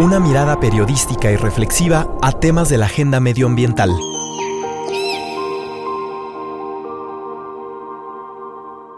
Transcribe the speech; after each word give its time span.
Una 0.00 0.18
mirada 0.18 0.58
periodística 0.58 1.30
y 1.30 1.36
reflexiva 1.36 2.08
a 2.22 2.32
temas 2.32 2.70
de 2.70 2.78
la 2.78 2.86
agenda 2.86 3.20
medioambiental. 3.20 3.90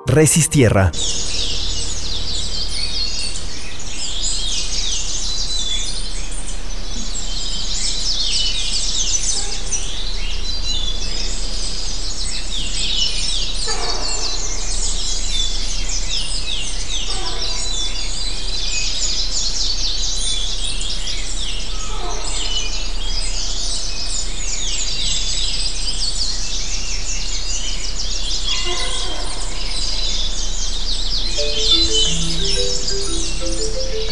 Resistierra. 0.07 0.93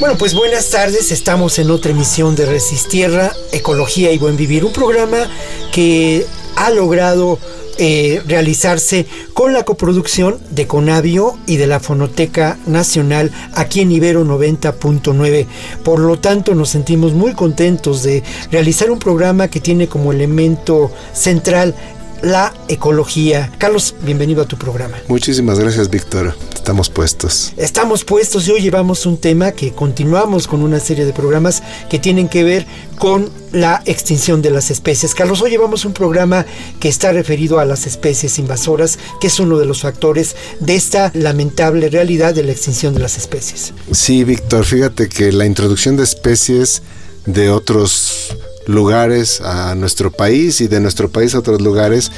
Bueno, 0.01 0.17
pues 0.17 0.33
buenas 0.33 0.71
tardes, 0.71 1.13
estamos 1.13 1.59
en 1.59 1.71
otra 1.71 1.91
emisión 1.91 2.35
de 2.35 2.47
Resistierra, 2.47 3.35
Ecología 3.53 4.11
y 4.11 4.17
Buen 4.17 4.35
Vivir, 4.35 4.65
un 4.65 4.73
programa 4.73 5.29
que 5.73 6.25
ha 6.57 6.71
logrado 6.71 7.39
eh, 7.77 8.23
realizarse 8.27 9.05
con 9.35 9.53
la 9.53 9.65
coproducción 9.65 10.39
de 10.53 10.67
Conavio 10.67 11.39
y 11.47 11.59
de 11.59 11.67
la 11.67 11.81
Fonoteca 11.81 12.59
Nacional 12.65 13.31
aquí 13.53 13.83
en 13.83 13.93
Ibero 13.93 14.25
90.9. 14.25 15.47
Por 15.85 16.01
lo 16.01 16.19
tanto, 16.19 16.55
nos 16.55 16.71
sentimos 16.71 17.13
muy 17.13 17.35
contentos 17.35 18.03
de 18.03 18.23
realizar 18.51 18.91
un 18.91 19.01
programa 19.01 19.49
que 19.49 19.61
tiene 19.61 19.87
como 19.87 20.13
elemento 20.13 20.91
central 21.13 21.75
la 22.23 22.55
ecología. 22.69 23.53
Carlos, 23.59 23.95
bienvenido 24.03 24.43
a 24.43 24.47
tu 24.47 24.57
programa. 24.57 24.97
Muchísimas 25.09 25.59
gracias, 25.59 25.91
Víctor. 25.91 26.35
Estamos 26.55 26.91
puestos. 26.91 27.53
Estamos 27.57 28.05
puestos 28.05 28.47
y 28.47 28.53
hoy 28.53 28.61
llevamos 28.61 29.07
un 29.07 29.17
tema 29.19 29.53
que 29.53 29.73
continuamos 29.73 30.47
con 30.47 30.63
una 30.63 30.79
serie 30.81 31.05
de 31.05 31.13
programas 31.13 31.63
que 31.89 31.99
tienen 31.99 32.29
que 32.29 32.45
ver 32.45 32.67
con 32.99 33.31
la 33.53 33.83
extinción 33.87 34.43
de 34.43 34.51
las 34.51 34.71
especies. 34.71 35.15
Carlos, 35.15 35.41
hoy 35.41 35.51
llevamos 35.51 35.85
un 35.85 35.93
programa 35.93 36.45
que 36.79 36.89
está 36.89 37.13
referido 37.13 37.59
a 37.59 37.65
las 37.65 37.87
especies 37.87 38.39
invasoras, 38.39 38.99
que 39.21 39.27
es 39.29 39.41
uno 39.41 39.59
de 39.59 39.67
los 39.67 39.81
factores 39.81 40.37
de 40.61 40.77
esta 40.77 41.11
lamentable 41.15 41.89
realidad 41.89 42.35
de 42.35 42.45
la 42.45 42.53
extinción 42.53 42.95
de 42.95 43.01
las 43.01 43.17
especies. 43.17 43.73
Sí, 43.91 44.25
Víctor, 44.25 44.65
fíjate 44.65 45.09
que 45.09 45.33
la 45.33 45.47
introducción 45.47 45.97
de 45.97 46.05
especies 46.05 46.83
de 47.27 47.51
otros 47.51 48.37
lugares 48.67 49.41
a 49.41 49.75
nuestro 49.75 50.11
país 50.11 50.61
y 50.61 50.69
de 50.69 50.81
nuestro 50.81 51.09
país 51.09 51.35
a 51.35 51.39
otros 51.39 51.61
lugares, 51.61 52.11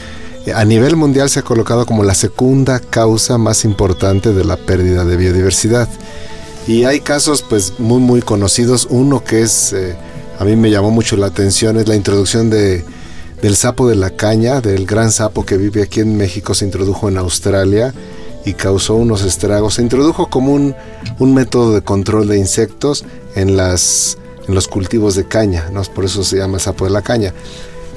eh, 0.47 0.53
a 0.53 0.65
nivel 0.65 0.97
mundial 0.97 1.31
se 1.31 1.41
ha 1.41 1.43
colocado 1.43 1.87
como 1.87 2.03
la 2.03 2.15
segunda 2.15 2.81
causa 2.81 3.39
más 3.39 3.65
importante 3.65 4.33
de 4.33 4.45
la 4.45 4.57
pérdida 4.57 5.05
de 5.05 5.17
biodiversidad. 5.17 5.89
Y 6.67 6.85
hay 6.85 7.01
casos 7.01 7.43
pues 7.43 7.75
muy 7.79 8.01
muy 8.01 8.23
conocidos, 8.23 8.87
uno 8.91 9.25
que 9.25 9.43
es, 9.43 9.73
eh, 9.73 9.97
a 10.39 10.45
mí 10.45 10.57
me 10.57 10.71
llamó 10.71 10.91
mucho 10.91 11.17
la 11.17 11.27
atención, 11.27 11.77
es 11.77 11.89
la 11.89 11.97
introducción 11.97 12.51
de, 12.51 12.85
del 13.41 13.57
sapo 13.57 13.89
de 13.89 13.97
la 13.97 14.11
caña, 14.11 14.61
del 14.61 14.87
gran 14.87 15.11
sapo 15.11 15.45
que 15.45 15.57
vive 15.57 15.83
aquí 15.83 16.01
en 16.01 16.17
México, 16.17 16.55
se 16.55 16.65
introdujo 16.65 17.09
en 17.09 17.19
Australia 17.19 17.93
y 18.45 18.55
causó 18.55 18.95
unos 18.95 19.23
estragos. 19.25 19.75
Se 19.75 19.83
introdujo 19.83 20.29
como 20.29 20.53
un, 20.53 20.75
un 21.19 21.35
método 21.35 21.75
de 21.75 21.83
control 21.83 22.29
de 22.29 22.39
insectos 22.39 23.05
en 23.35 23.57
las 23.57 24.19
en 24.53 24.55
los 24.55 24.69
cultivos 24.69 25.15
de 25.15 25.25
caña, 25.25 25.71
¿no? 25.73 25.83
por 25.83 26.05
eso 26.05 26.23
se 26.23 26.37
llama 26.37 26.59
sapo 26.59 26.85
de 26.85 26.91
la 26.91 27.01
caña. 27.01 27.33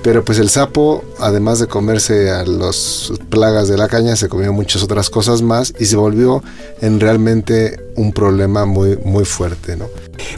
Pero 0.02 0.24
pues 0.24 0.40
el 0.40 0.50
sapo, 0.50 1.04
además 1.20 1.60
de 1.60 1.68
comerse 1.68 2.30
a 2.30 2.46
las 2.46 3.12
plagas 3.30 3.68
de 3.68 3.78
la 3.78 3.90
caña, 3.90 4.16
se 4.16 4.30
comió 4.30 4.54
muchas 4.54 4.82
otras 4.82 5.10
cosas 5.10 5.42
más 5.42 5.74
y 5.80 5.86
se 5.86 5.98
volvió 5.98 6.42
en 6.80 7.02
realmente 7.02 7.85
un 7.96 8.12
problema 8.12 8.66
muy, 8.66 8.98
muy 9.04 9.26
fuerte, 9.26 9.76
¿no? 9.76 9.88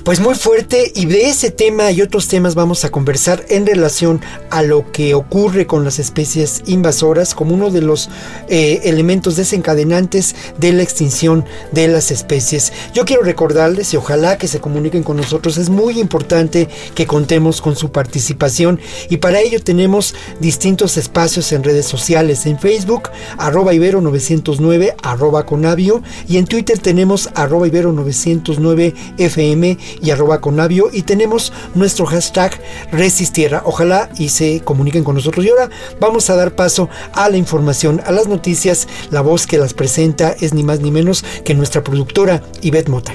Pues 0.03 0.19
muy 0.19 0.35
fuerte 0.35 0.91
y 0.95 1.05
de 1.05 1.27
ese 1.27 1.51
tema 1.51 1.91
y 1.91 2.01
otros 2.01 2.27
temas 2.27 2.55
vamos 2.55 2.85
a 2.85 2.89
conversar 2.89 3.45
en 3.49 3.65
relación 3.65 4.21
a 4.49 4.63
lo 4.63 4.91
que 4.91 5.13
ocurre 5.13 5.67
con 5.67 5.83
las 5.83 5.99
especies 5.99 6.63
invasoras 6.65 7.35
como 7.35 7.53
uno 7.53 7.69
de 7.69 7.81
los 7.81 8.09
eh, 8.47 8.81
elementos 8.85 9.35
desencadenantes 9.35 10.35
de 10.57 10.73
la 10.73 10.83
extinción 10.83 11.45
de 11.71 11.87
las 11.87 12.11
especies. 12.11 12.73
Yo 12.93 13.05
quiero 13.05 13.23
recordarles 13.23 13.93
y 13.93 13.97
ojalá 13.97 14.37
que 14.37 14.47
se 14.47 14.59
comuniquen 14.59 15.03
con 15.03 15.17
nosotros, 15.17 15.57
es 15.57 15.69
muy 15.69 15.99
importante 15.99 16.69
que 16.95 17.05
contemos 17.05 17.61
con 17.61 17.75
su 17.75 17.91
participación 17.91 18.79
y 19.09 19.17
para 19.17 19.41
ello 19.41 19.61
tenemos 19.61 20.15
distintos 20.39 20.97
espacios 20.97 21.51
en 21.51 21.63
redes 21.63 21.85
sociales, 21.85 22.45
en 22.45 22.59
Facebook, 22.59 23.09
arroba 23.37 23.73
ibero 23.73 24.01
909, 24.01 24.95
arroba 25.03 25.45
conavio 25.45 26.01
y 26.27 26.37
en 26.37 26.45
Twitter 26.45 26.79
tenemos 26.79 27.29
arroba 27.35 27.46
ibero 27.65 27.91
909 27.91 28.93
FM 29.17 29.77
y 30.01 30.11
arroba 30.11 30.41
conavio 30.41 30.89
y 30.91 31.03
tenemos 31.03 31.53
nuestro 31.75 32.05
hashtag 32.05 32.59
resistierra. 32.91 33.61
Ojalá 33.65 34.09
y 34.17 34.29
se 34.29 34.61
comuniquen 34.61 35.03
con 35.03 35.15
nosotros. 35.15 35.45
Y 35.45 35.49
ahora 35.49 35.69
vamos 35.99 36.29
a 36.29 36.35
dar 36.35 36.55
paso 36.55 36.89
a 37.13 37.29
la 37.29 37.37
información, 37.37 38.01
a 38.05 38.11
las 38.11 38.27
noticias. 38.27 38.87
La 39.11 39.21
voz 39.21 39.47
que 39.47 39.57
las 39.57 39.73
presenta 39.73 40.35
es 40.39 40.53
ni 40.53 40.63
más 40.63 40.79
ni 40.79 40.91
menos 40.91 41.23
que 41.43 41.53
nuestra 41.53 41.83
productora 41.83 42.43
Ivette 42.61 42.89
Mota. 42.89 43.13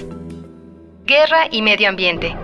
Guerra 1.07 1.47
y 1.51 1.63
medio 1.63 1.89
ambiente. 1.89 2.35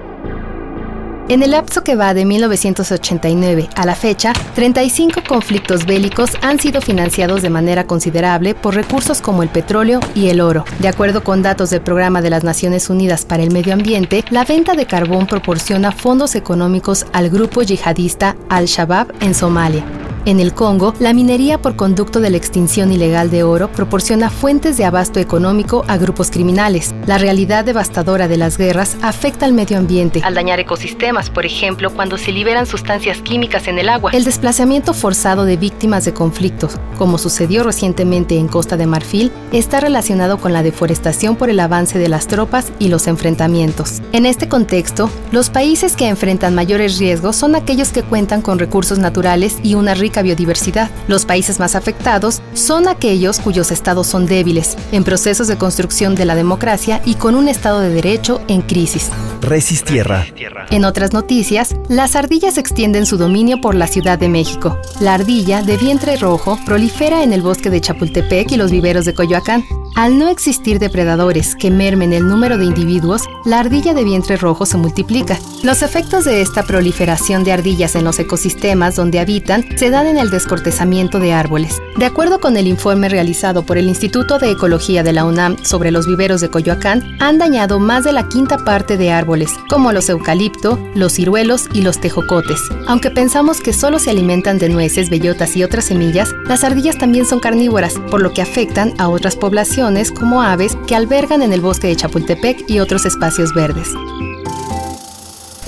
En 1.28 1.42
el 1.42 1.50
lapso 1.50 1.84
que 1.84 1.94
va 1.94 2.14
de 2.14 2.24
1989 2.24 3.68
a 3.76 3.84
la 3.84 3.94
fecha, 3.94 4.32
35 4.54 5.20
conflictos 5.28 5.84
bélicos 5.84 6.30
han 6.40 6.58
sido 6.58 6.80
financiados 6.80 7.42
de 7.42 7.50
manera 7.50 7.84
considerable 7.84 8.54
por 8.54 8.74
recursos 8.74 9.20
como 9.20 9.42
el 9.42 9.50
petróleo 9.50 10.00
y 10.14 10.28
el 10.28 10.40
oro. 10.40 10.64
De 10.78 10.88
acuerdo 10.88 11.22
con 11.22 11.42
datos 11.42 11.68
del 11.68 11.82
Programa 11.82 12.22
de 12.22 12.30
las 12.30 12.44
Naciones 12.44 12.88
Unidas 12.88 13.26
para 13.26 13.42
el 13.42 13.50
Medio 13.50 13.74
Ambiente, 13.74 14.24
la 14.30 14.46
venta 14.46 14.72
de 14.74 14.86
carbón 14.86 15.26
proporciona 15.26 15.92
fondos 15.92 16.34
económicos 16.34 17.04
al 17.12 17.28
grupo 17.28 17.60
yihadista 17.60 18.34
Al-Shabaab 18.48 19.12
en 19.20 19.34
Somalia. 19.34 19.84
En 20.28 20.40
el 20.40 20.52
Congo, 20.52 20.92
la 21.00 21.14
minería 21.14 21.56
por 21.56 21.74
conducto 21.74 22.20
de 22.20 22.28
la 22.28 22.36
extinción 22.36 22.92
ilegal 22.92 23.30
de 23.30 23.44
oro 23.44 23.72
proporciona 23.72 24.28
fuentes 24.28 24.76
de 24.76 24.84
abasto 24.84 25.20
económico 25.20 25.86
a 25.88 25.96
grupos 25.96 26.30
criminales. 26.30 26.94
La 27.06 27.16
realidad 27.16 27.64
devastadora 27.64 28.28
de 28.28 28.36
las 28.36 28.58
guerras 28.58 28.98
afecta 29.00 29.46
al 29.46 29.54
medio 29.54 29.78
ambiente, 29.78 30.20
al 30.22 30.34
dañar 30.34 30.60
ecosistemas, 30.60 31.30
por 31.30 31.46
ejemplo, 31.46 31.88
cuando 31.94 32.18
se 32.18 32.30
liberan 32.30 32.66
sustancias 32.66 33.22
químicas 33.22 33.68
en 33.68 33.78
el 33.78 33.88
agua. 33.88 34.10
El 34.12 34.24
desplazamiento 34.24 34.92
forzado 34.92 35.46
de 35.46 35.56
víctimas 35.56 36.04
de 36.04 36.12
conflictos, 36.12 36.76
como 36.98 37.16
sucedió 37.16 37.64
recientemente 37.64 38.36
en 38.36 38.48
Costa 38.48 38.76
de 38.76 38.86
Marfil, 38.86 39.32
está 39.50 39.80
relacionado 39.80 40.36
con 40.36 40.52
la 40.52 40.62
deforestación 40.62 41.36
por 41.36 41.48
el 41.48 41.58
avance 41.58 41.98
de 41.98 42.10
las 42.10 42.26
tropas 42.26 42.70
y 42.78 42.88
los 42.88 43.06
enfrentamientos. 43.06 44.02
En 44.12 44.26
este 44.26 44.46
contexto, 44.46 45.08
los 45.32 45.48
países 45.48 45.96
que 45.96 46.06
enfrentan 46.06 46.54
mayores 46.54 46.98
riesgos 46.98 47.34
son 47.34 47.54
aquellos 47.54 47.92
que 47.92 48.02
cuentan 48.02 48.42
con 48.42 48.58
recursos 48.58 48.98
naturales 48.98 49.56
y 49.62 49.72
una 49.72 49.94
rica 49.94 50.17
biodiversidad. 50.22 50.90
Los 51.06 51.24
países 51.24 51.58
más 51.58 51.74
afectados 51.74 52.42
son 52.54 52.88
aquellos 52.88 53.40
cuyos 53.40 53.70
estados 53.70 54.06
son 54.06 54.26
débiles, 54.26 54.76
en 54.92 55.04
procesos 55.04 55.48
de 55.48 55.56
construcción 55.56 56.14
de 56.14 56.24
la 56.24 56.34
democracia 56.34 57.00
y 57.04 57.14
con 57.14 57.34
un 57.34 57.48
estado 57.48 57.80
de 57.80 57.90
derecho 57.90 58.40
en 58.48 58.62
crisis. 58.62 59.10
Resistierra. 59.48 60.26
En 60.70 60.84
otras 60.84 61.14
noticias, 61.14 61.74
las 61.88 62.16
ardillas 62.16 62.58
extienden 62.58 63.06
su 63.06 63.16
dominio 63.16 63.62
por 63.62 63.74
la 63.74 63.86
Ciudad 63.86 64.18
de 64.18 64.28
México. 64.28 64.78
La 65.00 65.14
ardilla 65.14 65.62
de 65.62 65.78
vientre 65.78 66.18
rojo 66.18 66.58
prolifera 66.66 67.22
en 67.22 67.32
el 67.32 67.40
bosque 67.40 67.70
de 67.70 67.80
Chapultepec 67.80 68.52
y 68.52 68.56
los 68.56 68.70
viveros 68.70 69.06
de 69.06 69.14
Coyoacán. 69.14 69.64
Al 69.94 70.18
no 70.18 70.28
existir 70.28 70.78
depredadores 70.78 71.56
que 71.56 71.70
mermen 71.70 72.12
el 72.12 72.28
número 72.28 72.58
de 72.58 72.66
individuos, 72.66 73.22
la 73.44 73.60
ardilla 73.60 73.94
de 73.94 74.04
vientre 74.04 74.36
rojo 74.36 74.66
se 74.66 74.76
multiplica. 74.76 75.38
Los 75.62 75.82
efectos 75.82 76.24
de 76.24 76.40
esta 76.42 76.62
proliferación 76.62 77.42
de 77.42 77.52
ardillas 77.52 77.96
en 77.96 78.04
los 78.04 78.18
ecosistemas 78.18 78.94
donde 78.96 79.18
habitan 79.18 79.64
se 79.76 79.90
dan 79.90 80.06
en 80.06 80.18
el 80.18 80.30
descortezamiento 80.30 81.18
de 81.18 81.32
árboles. 81.32 81.80
De 81.96 82.06
acuerdo 82.06 82.38
con 82.38 82.56
el 82.56 82.68
informe 82.68 83.08
realizado 83.08 83.64
por 83.64 83.76
el 83.76 83.88
Instituto 83.88 84.38
de 84.38 84.52
Ecología 84.52 85.02
de 85.02 85.12
la 85.12 85.24
UNAM 85.24 85.56
sobre 85.64 85.90
los 85.90 86.06
viveros 86.06 86.40
de 86.40 86.50
Coyoacán, 86.50 87.16
han 87.18 87.38
dañado 87.38 87.80
más 87.80 88.04
de 88.04 88.12
la 88.12 88.28
quinta 88.28 88.58
parte 88.58 88.96
de 88.96 89.10
árboles, 89.10 89.37
como 89.68 89.92
los 89.92 90.08
eucalipto, 90.08 90.78
los 90.94 91.14
ciruelos 91.14 91.68
y 91.72 91.82
los 91.82 92.00
tejocotes. 92.00 92.60
Aunque 92.86 93.10
pensamos 93.10 93.60
que 93.60 93.72
solo 93.72 93.98
se 93.98 94.10
alimentan 94.10 94.58
de 94.58 94.68
nueces, 94.68 95.10
bellotas 95.10 95.56
y 95.56 95.62
otras 95.62 95.86
semillas, 95.86 96.34
las 96.44 96.64
ardillas 96.64 96.98
también 96.98 97.26
son 97.26 97.40
carnívoras, 97.40 97.94
por 98.10 98.20
lo 98.20 98.32
que 98.32 98.42
afectan 98.42 98.94
a 98.98 99.08
otras 99.08 99.36
poblaciones 99.36 100.12
como 100.12 100.42
aves 100.42 100.76
que 100.86 100.96
albergan 100.96 101.42
en 101.42 101.52
el 101.52 101.60
bosque 101.60 101.86
de 101.86 101.96
Chapultepec 101.96 102.68
y 102.68 102.80
otros 102.80 103.06
espacios 103.06 103.54
verdes. 103.54 103.88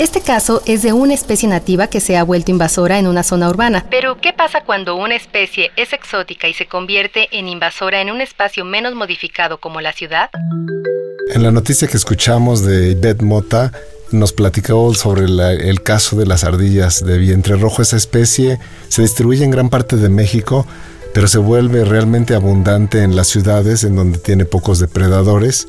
Este 0.01 0.23
caso 0.23 0.63
es 0.65 0.81
de 0.81 0.95
una 0.95 1.13
especie 1.13 1.47
nativa 1.47 1.89
que 1.89 2.01
se 2.01 2.17
ha 2.17 2.25
vuelto 2.25 2.51
invasora 2.51 2.99
en 2.99 3.07
una 3.07 3.23
zona 3.23 3.51
urbana. 3.51 3.85
Pero, 3.91 4.17
¿qué 4.17 4.33
pasa 4.33 4.63
cuando 4.63 4.97
una 4.97 5.15
especie 5.15 5.73
es 5.77 5.93
exótica 5.93 6.49
y 6.49 6.55
se 6.55 6.65
convierte 6.65 7.29
en 7.33 7.49
invasora 7.49 8.01
en 8.01 8.11
un 8.11 8.23
espacio 8.23 8.65
menos 8.65 8.95
modificado 8.95 9.59
como 9.59 9.83
la 9.83 9.93
ciudad? 9.93 10.31
En 11.33 11.45
la 11.45 11.53
noticia 11.53 11.87
que 11.87 11.97
escuchamos 11.97 12.65
de 12.65 12.91
Ivette 12.91 13.23
Mota, 13.23 13.73
nos 14.11 14.33
platicó 14.33 14.93
sobre 14.95 15.27
el 15.27 15.83
caso 15.83 16.17
de 16.17 16.27
las 16.27 16.43
ardillas 16.43 17.05
de 17.05 17.19
vientre 17.19 17.55
rojo. 17.57 17.83
Esa 17.83 17.97
especie 17.97 18.59
se 18.89 19.03
distribuye 19.03 19.45
en 19.45 19.53
gran 19.53 19.69
parte 19.69 19.97
de 19.97 20.09
México, 20.09 20.67
pero 21.15 21.29
se 21.29 21.39
vuelve 21.39 21.85
realmente 21.85 22.35
abundante 22.35 23.05
en 23.05 23.15
las 23.15 23.29
ciudades 23.29 23.85
en 23.85 23.95
donde 23.95 24.19
tiene 24.19 24.45
pocos 24.45 24.81
depredadores 24.81 25.69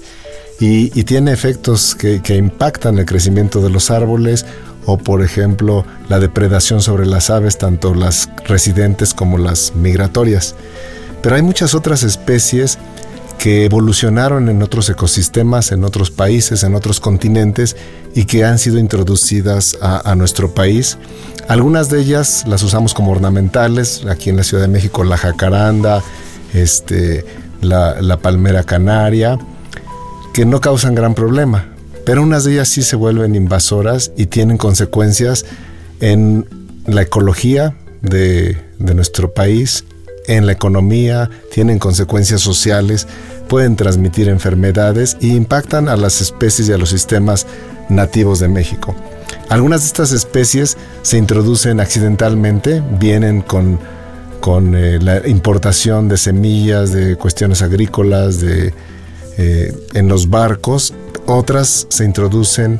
y, 0.59 0.89
tiene 1.03 1.31
efectos 1.31 1.93
que, 1.93 2.23
que 2.23 2.37
impactan 2.37 2.97
el 2.97 3.05
crecimiento 3.05 3.61
de 3.61 3.69
los 3.69 3.91
árboles 3.91 4.47
o 4.87 4.97
por 4.97 5.21
ejemplo 5.21 5.85
la 6.09 6.19
depredación 6.19 6.81
sobre 6.81 7.05
las 7.05 7.29
aves, 7.29 7.59
tanto 7.59 7.93
las 7.93 8.29
residentes 8.45 9.13
como 9.13 9.37
las 9.37 9.73
migratorias. 9.75 10.55
Pero 11.21 11.35
hay 11.35 11.43
muchas 11.43 11.75
otras 11.75 12.01
especies 12.01 12.79
que 13.41 13.65
evolucionaron 13.65 14.49
en 14.49 14.61
otros 14.61 14.87
ecosistemas, 14.91 15.71
en 15.71 15.83
otros 15.83 16.11
países, 16.11 16.61
en 16.61 16.75
otros 16.75 16.99
continentes 16.99 17.75
y 18.13 18.25
que 18.25 18.45
han 18.45 18.59
sido 18.59 18.77
introducidas 18.77 19.79
a, 19.81 20.13
nuestro 20.13 20.53
país. 20.53 20.99
Algunas 21.47 21.89
de 21.89 22.01
ellas 22.01 22.43
las 22.45 22.61
usamos 22.61 22.93
como 22.93 23.11
ornamentales, 23.11 24.05
aquí 24.07 24.29
en 24.29 24.37
la 24.37 24.43
Ciudad 24.43 24.61
de 24.61 24.67
México 24.67 25.03
la 25.03 25.17
jacaranda, 25.17 26.03
este, 26.53 27.25
la, 27.61 28.19
palmera 28.21 28.63
canaria, 28.63 29.39
que 30.35 30.45
no 30.45 30.61
causan 30.61 30.93
gran 30.93 31.15
problema, 31.15 31.65
pero 32.05 32.21
unas 32.21 32.43
de 32.43 32.53
ellas 32.53 32.69
sí 32.69 32.83
se 32.83 32.95
vuelven 32.95 33.33
invasoras 33.33 34.11
y 34.15 34.27
tienen 34.27 34.57
consecuencias 34.59 35.47
en 35.99 36.45
la 36.85 37.01
ecología 37.01 37.75
de, 38.03 38.55
de 38.77 38.93
nuestro 38.93 39.33
país, 39.33 39.83
en 40.37 40.45
la 40.45 40.53
economía, 40.53 41.29
tienen 41.53 41.77
consecuencias 41.77 42.41
sociales, 42.41 43.07
pueden 43.47 43.75
transmitir 43.75 44.29
enfermedades 44.29 45.17
e 45.21 45.27
impactan 45.27 45.89
a 45.89 45.97
las 45.97 46.21
especies 46.21 46.69
y 46.69 46.73
a 46.73 46.77
los 46.77 46.89
sistemas 46.89 47.45
nativos 47.89 48.39
de 48.39 48.47
México. 48.47 48.95
Algunas 49.49 49.81
de 49.81 49.87
estas 49.87 50.13
especies 50.13 50.77
se 51.01 51.17
introducen 51.17 51.81
accidentalmente, 51.81 52.81
vienen 52.97 53.41
con, 53.41 53.79
con 54.39 54.75
eh, 54.75 54.99
la 55.01 55.27
importación 55.27 56.07
de 56.07 56.17
semillas, 56.17 56.93
de 56.93 57.17
cuestiones 57.17 57.61
agrícolas, 57.61 58.39
de, 58.39 58.73
eh, 59.37 59.73
en 59.93 60.07
los 60.07 60.29
barcos. 60.29 60.93
Otras 61.25 61.87
se 61.89 62.05
introducen 62.05 62.79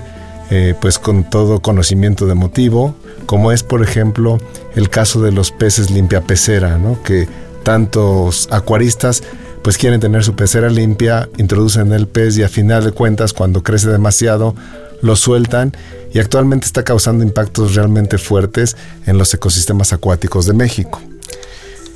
eh, 0.49 0.75
pues 0.79 0.99
con 0.99 1.29
todo 1.29 1.61
conocimiento 1.61 2.25
de 2.25 2.35
motivo, 2.35 2.95
como 3.25 3.51
es 3.51 3.63
por 3.63 3.83
ejemplo 3.83 4.39
el 4.75 4.89
caso 4.89 5.21
de 5.21 5.31
los 5.31 5.51
peces 5.51 5.91
limpia 5.91 6.21
pecera, 6.21 6.77
¿no? 6.77 7.01
que 7.03 7.27
tantos 7.63 8.47
acuaristas 8.51 9.23
pues 9.61 9.77
quieren 9.77 9.99
tener 9.99 10.23
su 10.23 10.35
pecera 10.35 10.69
limpia, 10.69 11.29
introducen 11.37 11.93
el 11.93 12.07
pez 12.07 12.37
y 12.37 12.43
a 12.43 12.49
final 12.49 12.83
de 12.83 12.91
cuentas 12.91 13.33
cuando 13.33 13.61
crece 13.63 13.89
demasiado 13.89 14.55
lo 15.01 15.15
sueltan 15.15 15.73
y 16.13 16.19
actualmente 16.19 16.65
está 16.65 16.83
causando 16.83 17.23
impactos 17.23 17.75
realmente 17.75 18.17
fuertes 18.17 18.75
en 19.05 19.17
los 19.17 19.33
ecosistemas 19.33 19.93
acuáticos 19.93 20.45
de 20.45 20.53
México. 20.53 21.01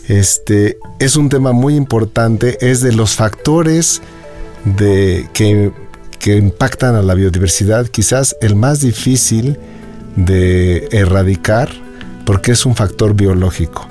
Este 0.07 0.77
es 0.99 1.15
un 1.15 1.29
tema 1.29 1.51
muy 1.51 1.75
importante, 1.75 2.57
es 2.61 2.81
de 2.81 2.93
los 2.93 3.15
factores 3.15 4.01
de, 4.63 5.27
que, 5.33 5.71
que 6.19 6.35
impactan 6.35 6.95
a 6.95 7.01
la 7.01 7.15
biodiversidad, 7.15 7.87
quizás 7.87 8.35
el 8.41 8.55
más 8.55 8.81
difícil 8.81 9.57
de 10.15 10.87
erradicar 10.91 11.69
porque 12.25 12.51
es 12.51 12.65
un 12.65 12.75
factor 12.75 13.13
biológico. 13.13 13.87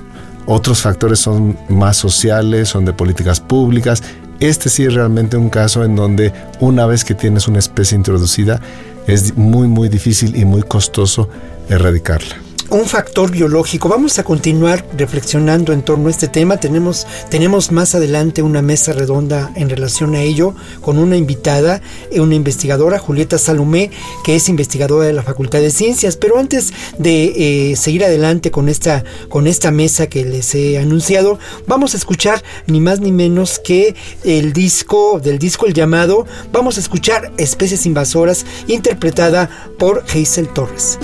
Otros 0.47 0.82
factores 0.82 1.21
son 1.21 1.56
más 1.69 1.97
sociales, 1.97 2.69
son 2.69 2.85
de 2.85 2.93
políticas 2.93 3.41
públicas. 3.41 4.03
Este 4.41 4.69
sí 4.69 4.85
es 4.85 4.94
realmente 4.94 5.37
un 5.37 5.49
caso 5.49 5.85
en 5.85 5.97
donde 5.97 6.32
una 6.61 6.87
vez 6.87 7.05
que 7.05 7.15
tienes 7.15 7.49
una 7.49 7.61
especie 7.61 7.97
introducida 7.97 8.61
es 9.06 9.37
muy 9.37 9.69
muy 9.69 9.88
difícil 9.88 10.37
y 10.37 10.44
muy 10.44 10.62
costoso 10.62 11.29
erradicarla 11.69 12.44
un 12.75 12.87
factor 12.87 13.31
biológico. 13.31 13.88
Vamos 13.88 14.19
a 14.19 14.25
continuar 14.25 14.85
reflexionando 14.97 15.73
en 15.73 15.82
torno 15.82 16.09
a 16.09 16.11
este 16.11 16.26
tema. 16.26 16.56
Tenemos, 16.56 17.06
tenemos 17.31 17.71
más 17.71 17.94
adelante 17.94 18.43
una 18.43 18.62
mesa 18.62 18.93
redonda 18.93 19.53
en 19.55 19.71
relación 19.71 20.17
a 20.17 20.23
ello 20.23 20.56
con 20.81 20.99
una 20.99 21.17
invitada, 21.17 21.81
eh, 22.11 22.21
una 22.21 22.35
investigadora, 22.35 22.99
Julieta 22.99 23.38
Salomé, 23.38 23.93
que 24.25 24.35
es 24.35 24.49
investigadora 24.49 25.06
de 25.06 25.12
la 25.12 25.23
Facultad 25.23 25.61
de 25.61 25.71
Ciencias. 25.71 26.17
Pero 26.17 26.37
antes 26.37 26.73
de 26.99 27.71
eh, 27.71 27.76
seguir 27.76 28.05
adelante 28.05 28.50
con 28.50 28.69
esta, 28.69 29.05
con 29.29 29.47
esta 29.47 29.70
mesa 29.70 30.09
que 30.09 30.25
les 30.25 30.53
he 30.56 30.79
anunciado, 30.79 31.38
vamos 31.69 31.94
a 31.94 31.97
escuchar 31.97 32.43
ni 32.67 32.81
más 32.81 32.99
ni 32.99 33.12
menos 33.12 33.61
que 33.61 33.94
el 34.25 34.53
disco, 34.53 35.20
del 35.20 35.38
disco 35.38 35.67
El 35.67 35.75
Llamado, 35.75 36.27
vamos 36.50 36.77
a 36.77 36.81
escuchar 36.81 37.31
Especies 37.37 37.87
Invasoras, 37.87 38.44
interpretada 38.67 39.49
por 39.79 40.03
Hazel 40.12 40.49
Torres. 40.49 40.99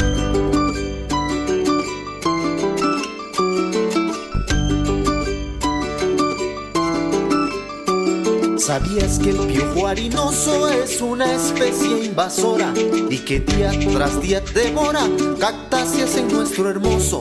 ¿Sabías 8.71 9.19
que 9.19 9.31
el 9.31 9.49
piojo 9.49 9.89
harinoso 9.89 10.69
es 10.69 11.01
una 11.01 11.35
especie 11.35 12.05
invasora 12.05 12.73
y 13.11 13.19
que 13.19 13.41
día 13.41 13.73
tras 13.93 14.23
día 14.23 14.41
devora 14.55 15.09
cactáceas 15.41 16.15
en 16.17 16.29
nuestro 16.29 16.71
hermoso, 16.71 17.21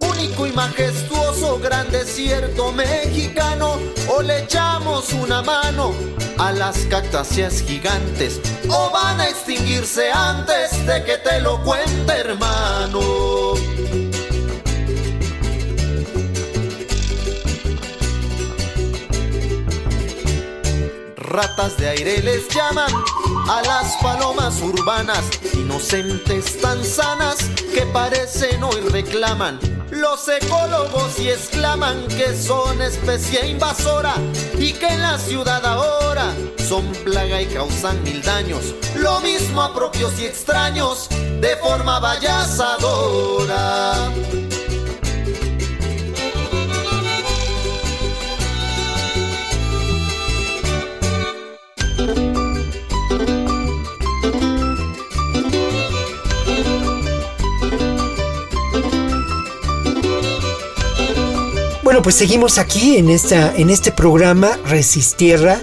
único 0.00 0.48
y 0.48 0.50
majestuoso 0.50 1.60
gran 1.60 1.88
desierto 1.92 2.72
mexicano? 2.72 3.78
O 4.08 4.20
le 4.20 4.40
echamos 4.40 5.12
una 5.12 5.42
mano 5.42 5.92
a 6.38 6.50
las 6.50 6.76
cactáceas 6.86 7.62
gigantes 7.62 8.40
o 8.68 8.90
van 8.90 9.20
a 9.20 9.28
extinguirse 9.28 10.10
antes 10.10 10.84
de 10.88 11.04
que 11.04 11.18
te 11.18 11.40
lo 11.40 11.62
cuente, 11.62 12.12
hermano. 12.14 13.54
Ratas 21.34 21.76
de 21.76 21.88
aire 21.88 22.22
les 22.22 22.48
llaman 22.48 22.90
a 23.48 23.60
las 23.62 23.96
palomas 23.96 24.62
urbanas, 24.62 25.24
inocentes 25.54 26.60
tan 26.60 26.84
sanas 26.84 27.38
que 27.74 27.82
parecen 27.92 28.62
hoy 28.62 28.80
reclaman. 28.92 29.58
Los 29.90 30.28
ecólogos 30.28 31.18
y 31.18 31.30
exclaman 31.30 32.06
que 32.06 32.36
son 32.36 32.80
especie 32.80 33.48
invasora 33.48 34.14
y 34.58 34.74
que 34.74 34.86
en 34.86 35.02
la 35.02 35.18
ciudad 35.18 35.66
ahora 35.66 36.32
son 36.68 36.86
plaga 37.04 37.42
y 37.42 37.46
causan 37.46 38.00
mil 38.04 38.22
daños. 38.22 38.72
Lo 38.94 39.18
mismo 39.20 39.62
a 39.62 39.74
propios 39.74 40.16
y 40.20 40.26
extraños 40.26 41.08
de 41.40 41.56
forma 41.56 41.98
vallazadora. 41.98 44.12
Pues 62.04 62.16
seguimos 62.16 62.58
aquí 62.58 62.98
en, 62.98 63.08
esta, 63.08 63.56
en 63.56 63.70
este 63.70 63.90
programa 63.90 64.58
Resistierra 64.66 65.62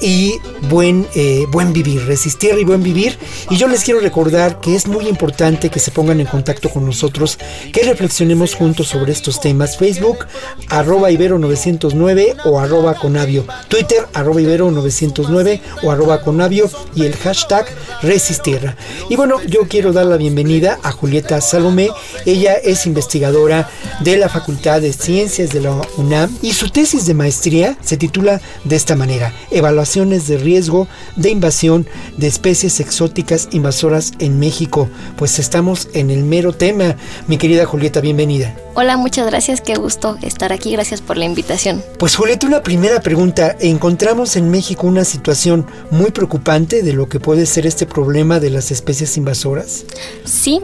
y 0.00 0.34
buen, 0.68 1.06
eh, 1.14 1.44
buen 1.50 1.72
vivir, 1.72 2.04
resistir 2.06 2.54
y 2.58 2.64
buen 2.64 2.82
vivir. 2.82 3.18
Y 3.50 3.56
yo 3.56 3.68
les 3.68 3.84
quiero 3.84 4.00
recordar 4.00 4.60
que 4.60 4.74
es 4.74 4.86
muy 4.86 5.08
importante 5.08 5.70
que 5.70 5.80
se 5.80 5.90
pongan 5.90 6.20
en 6.20 6.26
contacto 6.26 6.68
con 6.68 6.84
nosotros, 6.84 7.38
que 7.72 7.82
reflexionemos 7.82 8.54
juntos 8.54 8.88
sobre 8.88 9.12
estos 9.12 9.40
temas. 9.40 9.76
Facebook, 9.76 10.26
arroba 10.68 11.10
ibero909 11.10 12.36
o 12.44 12.60
arroba 12.60 12.94
conavio. 12.94 13.44
Twitter, 13.68 14.06
arroba 14.14 14.40
ibero909 14.40 15.60
o 15.82 15.90
arroba 15.90 16.20
conavio 16.20 16.70
y 16.94 17.04
el 17.04 17.16
hashtag 17.16 17.66
resistirra. 18.02 18.76
Y 19.08 19.16
bueno, 19.16 19.42
yo 19.48 19.62
quiero 19.68 19.92
dar 19.92 20.06
la 20.06 20.16
bienvenida 20.16 20.78
a 20.82 20.92
Julieta 20.92 21.40
Salomé. 21.40 21.90
Ella 22.24 22.54
es 22.54 22.86
investigadora 22.86 23.68
de 24.00 24.16
la 24.16 24.28
Facultad 24.28 24.80
de 24.80 24.92
Ciencias 24.92 25.50
de 25.50 25.60
la 25.60 25.80
UNAM 25.96 26.36
y 26.42 26.52
su 26.52 26.70
tesis 26.70 27.06
de 27.06 27.14
maestría 27.14 27.76
se 27.82 27.96
titula 27.96 28.40
de 28.64 28.76
esta 28.76 28.94
manera, 28.94 29.32
Evaluación 29.50 29.87
de 29.94 30.36
riesgo 30.36 30.86
de 31.16 31.30
invasión 31.30 31.86
de 32.18 32.26
especies 32.26 32.78
exóticas 32.78 33.48
invasoras 33.52 34.12
en 34.18 34.38
México. 34.38 34.86
Pues 35.16 35.38
estamos 35.38 35.88
en 35.94 36.10
el 36.10 36.24
mero 36.24 36.52
tema. 36.52 36.96
Mi 37.26 37.38
querida 37.38 37.64
Julieta, 37.64 38.02
bienvenida. 38.02 38.54
Hola, 38.74 38.98
muchas 38.98 39.26
gracias, 39.26 39.62
qué 39.62 39.76
gusto 39.76 40.18
estar 40.22 40.52
aquí, 40.52 40.72
gracias 40.72 41.00
por 41.00 41.16
la 41.16 41.24
invitación. 41.24 41.82
Pues 41.98 42.16
Julieta, 42.16 42.46
una 42.46 42.62
primera 42.62 43.00
pregunta. 43.00 43.56
Encontramos 43.60 44.36
en 44.36 44.50
México 44.50 44.86
una 44.86 45.04
situación 45.04 45.66
muy 45.90 46.10
preocupante 46.10 46.82
de 46.82 46.92
lo 46.92 47.08
que 47.08 47.18
puede 47.18 47.46
ser 47.46 47.66
este 47.66 47.86
problema 47.86 48.40
de 48.40 48.50
las 48.50 48.70
especies 48.70 49.16
invasoras. 49.16 49.86
Sí, 50.24 50.60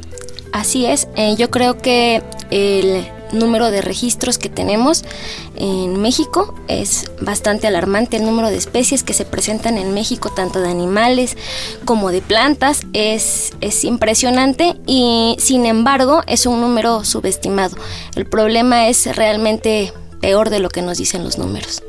así 0.53 0.85
es. 0.85 1.09
Eh, 1.17 1.35
yo 1.39 1.51
creo 1.51 1.79
que 1.79 2.23
el 2.51 3.07
número 3.39 3.71
de 3.71 3.81
registros 3.81 4.39
que 4.39 4.49
tenemos 4.49 5.05
en 5.57 6.01
México 6.01 6.55
es 6.69 7.11
bastante 7.21 7.67
alarmante. 7.67 8.17
El 8.17 8.25
número 8.25 8.49
de 8.49 8.57
especies 8.57 9.03
que 9.03 9.15
se 9.15 9.25
presentan 9.25 9.79
en 9.79 9.95
México, 9.95 10.31
tanto 10.35 10.61
de 10.61 10.71
animales 10.71 11.37
como 11.85 12.11
de 12.11 12.23
plantas, 12.23 12.83
es, 12.93 13.53
es 13.61 13.85
impresionante 13.85 14.77
y 14.87 15.37
sin 15.39 15.67
embargo 15.67 16.23
es 16.27 16.47
un 16.47 16.61
número 16.61 17.05
subestimado. 17.05 17.77
El 18.15 18.27
problema 18.27 18.89
es 18.89 19.15
realmente 19.17 19.93
peor 20.21 20.51
de 20.51 20.59
lo 20.59 20.69
que 20.69 20.83
nos 20.83 20.99
dicen 20.99 21.25
los 21.25 21.39
números. 21.39 21.83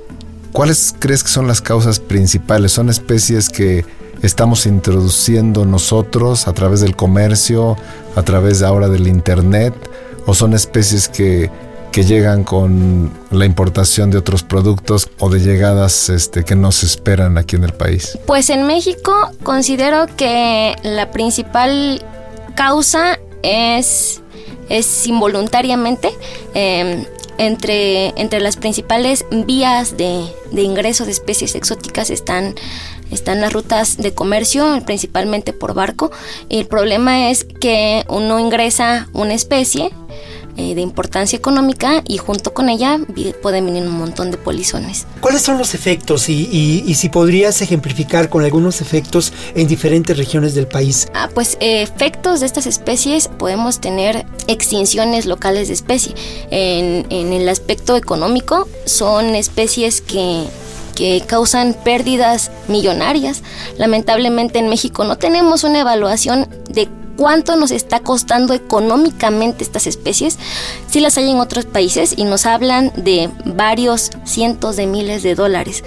¿Cuáles 0.52 0.96
crees 0.98 1.24
que 1.24 1.30
son 1.30 1.48
las 1.48 1.62
causas 1.62 2.00
principales? 2.00 2.72
¿Son 2.72 2.90
especies 2.90 3.50
que 3.50 3.86
estamos 4.22 4.66
introduciendo 4.66 5.66
nosotros 5.66 6.48
a 6.48 6.54
través 6.54 6.82
del 6.82 6.96
comercio, 6.96 7.78
a 8.16 8.24
través 8.24 8.62
ahora 8.62 8.88
del 8.88 9.08
Internet? 9.08 9.74
¿O 10.26 10.34
son 10.34 10.54
especies 10.54 11.08
que, 11.08 11.50
que 11.92 12.04
llegan 12.04 12.44
con 12.44 13.12
la 13.32 13.46
importación 13.46 14.12
de 14.12 14.18
otros 14.18 14.44
productos 14.44 15.10
o 15.20 15.30
de 15.30 15.40
llegadas 15.40 16.10
este, 16.10 16.44
que 16.44 16.56
no 16.56 16.72
se 16.72 16.86
esperan 16.86 17.38
aquí 17.38 17.56
en 17.56 17.64
el 17.64 17.74
país? 17.74 18.18
Pues 18.26 18.50
en 18.50 18.66
México 18.68 19.14
considero 19.44 20.08
que 20.18 20.76
la 20.84 21.12
principal 21.12 22.04
causa 22.56 23.20
es, 23.44 24.22
es 24.70 25.08
involuntariamente. 25.08 26.12
Eh, 26.54 27.08
entre, 27.38 28.20
entre 28.20 28.40
las 28.40 28.56
principales 28.56 29.26
vías 29.46 29.98
de, 29.98 30.26
de 30.52 30.62
ingreso 30.62 31.06
de 31.06 31.12
especies 31.12 31.56
exóticas 31.56 32.10
están 32.10 32.56
están 33.12 33.42
las 33.42 33.54
rutas 33.54 33.98
de 33.98 34.14
comercio, 34.14 34.82
principalmente 34.86 35.54
por 35.54 35.74
barco. 35.74 36.12
El 36.50 36.68
problema 36.68 37.30
es 37.30 37.44
que 37.44 38.04
uno 38.10 38.40
ingresa 38.40 39.08
una 39.14 39.34
especie 39.34 39.92
eh, 40.58 40.74
de 40.74 40.80
importancia 40.80 41.36
económica 41.36 42.02
y 42.08 42.18
junto 42.18 42.54
con 42.54 42.70
ella 42.70 42.98
pueden 43.42 43.66
venir 43.66 43.84
un 43.84 43.98
montón 43.98 44.32
de 44.32 44.38
polizones. 44.38 45.06
¿Cuáles 45.20 45.42
son 45.42 45.58
los 45.58 45.74
efectos 45.74 46.30
y, 46.30 46.82
y, 46.86 46.96
si 46.96 47.10
podrías 47.10 47.62
ejemplificar 47.62 48.30
con 48.30 48.46
algunos 48.46 48.80
efectos 48.80 49.34
en 49.54 49.68
diferentes 49.68 50.16
regiones 50.16 50.56
del 50.56 50.66
país? 50.66 51.10
Ah, 51.14 51.30
pues 51.34 51.58
eh, 51.60 51.82
efectos 51.82 52.40
de 52.40 52.46
estas 52.46 52.68
especies 52.68 53.28
podemos 53.28 53.82
tener 53.82 54.26
extinciones 54.48 55.26
locales 55.26 55.68
de 55.68 55.74
especie. 55.74 56.16
En, 56.52 57.06
en 57.10 57.34
el 57.34 57.50
aspecto 57.50 57.98
económico 57.98 58.66
son 58.86 59.36
especies 59.36 60.00
que 60.00 60.46
que 60.96 61.22
causan 61.28 61.74
pérdidas 61.74 62.52
millonarias. 62.68 63.44
Lamentablemente 63.78 64.60
en 64.60 64.70
México 64.70 65.04
no 65.04 65.18
tenemos 65.18 65.64
una 65.64 65.82
evaluación 65.82 66.48
de 66.70 66.90
cuánto 67.18 67.56
nos 67.56 67.72
está 67.72 68.00
costando 68.00 68.54
económicamente 68.54 69.64
estas 69.64 69.88
especies. 69.88 70.38
Sí 70.88 71.00
las 71.00 71.18
hay 71.18 71.30
en 71.30 71.40
otros 71.40 71.66
países 71.66 72.14
y 72.18 72.24
nos 72.24 72.46
hablan 72.46 72.92
de 72.96 73.30
varios 73.46 74.12
cientos 74.26 74.76
de 74.76 74.88
miles 74.88 75.24
de 75.24 75.36
dólares, 75.36 75.84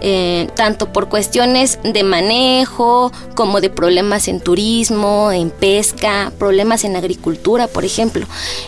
eh, 0.00 0.48
tanto 0.54 0.92
por 0.92 1.08
cuestiones 1.08 1.78
de 1.82 2.02
manejo 2.02 3.12
como 3.34 3.60
de 3.60 3.70
problemas 3.70 4.28
en 4.28 4.40
turismo, 4.40 5.32
en 5.32 5.50
pesca, 5.50 6.32
problemas 6.38 6.84
en 6.84 6.96
agricultura, 6.96 7.66
por 7.66 7.84
ejemplo. 7.84 8.26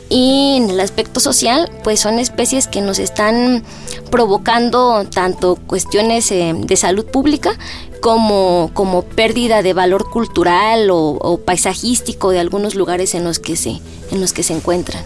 Y 0.09 0.57
en 0.57 0.71
el 0.71 0.81
aspecto 0.81 1.21
social, 1.21 1.71
pues 1.83 2.01
son 2.01 2.19
especies 2.19 2.69
que 2.69 2.81
nos 2.81 2.99
están 2.99 3.65
provocando 4.11 5.05
tanto 5.05 5.57
cuestiones 5.67 6.31
eh, 6.33 6.55
de 6.57 6.77
salud 6.77 7.07
pública 7.07 7.59
como, 8.03 8.73
como 8.75 9.03
pérdida 9.03 9.63
de 9.63 9.75
valor 9.75 10.11
cultural 10.11 10.89
o, 10.91 11.41
paisajístico 11.47 12.31
de 12.31 12.41
algunos 12.41 12.75
lugares 12.75 13.15
en 13.15 13.23
los 13.23 13.39
que 13.39 13.55
se, 13.55 13.81
en 14.11 14.21
los 14.21 14.33
que 14.33 14.43
se 14.43 14.53
encuentran. 14.53 15.05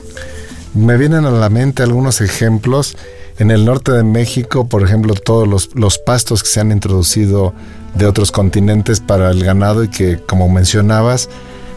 Me 0.75 0.97
vienen 0.97 1.27
a 1.27 1.31
la 1.31 1.51
mente 1.51 1.83
algunos 1.83 2.23
ejemplos. 2.23 2.97
En 3.39 3.51
el 3.51 3.67
norte 3.67 3.93
de 3.93 4.03
México, 4.03 4.67
por 4.67 4.83
ejemplo, 4.83 5.13
todos 5.13 5.47
los, 5.47 5.75
los 5.75 5.99
pastos 5.99 6.43
que 6.43 6.49
se 6.49 6.61
han 6.61 6.73
introducido 6.73 7.53
de 7.95 8.07
otros 8.07 8.33
continentes 8.33 9.01
para 9.01 9.31
el 9.31 9.45
ganado 9.45 9.85
y 9.85 9.89
que, 9.89 10.19
como 10.19 10.49
mencionabas, 10.49 11.29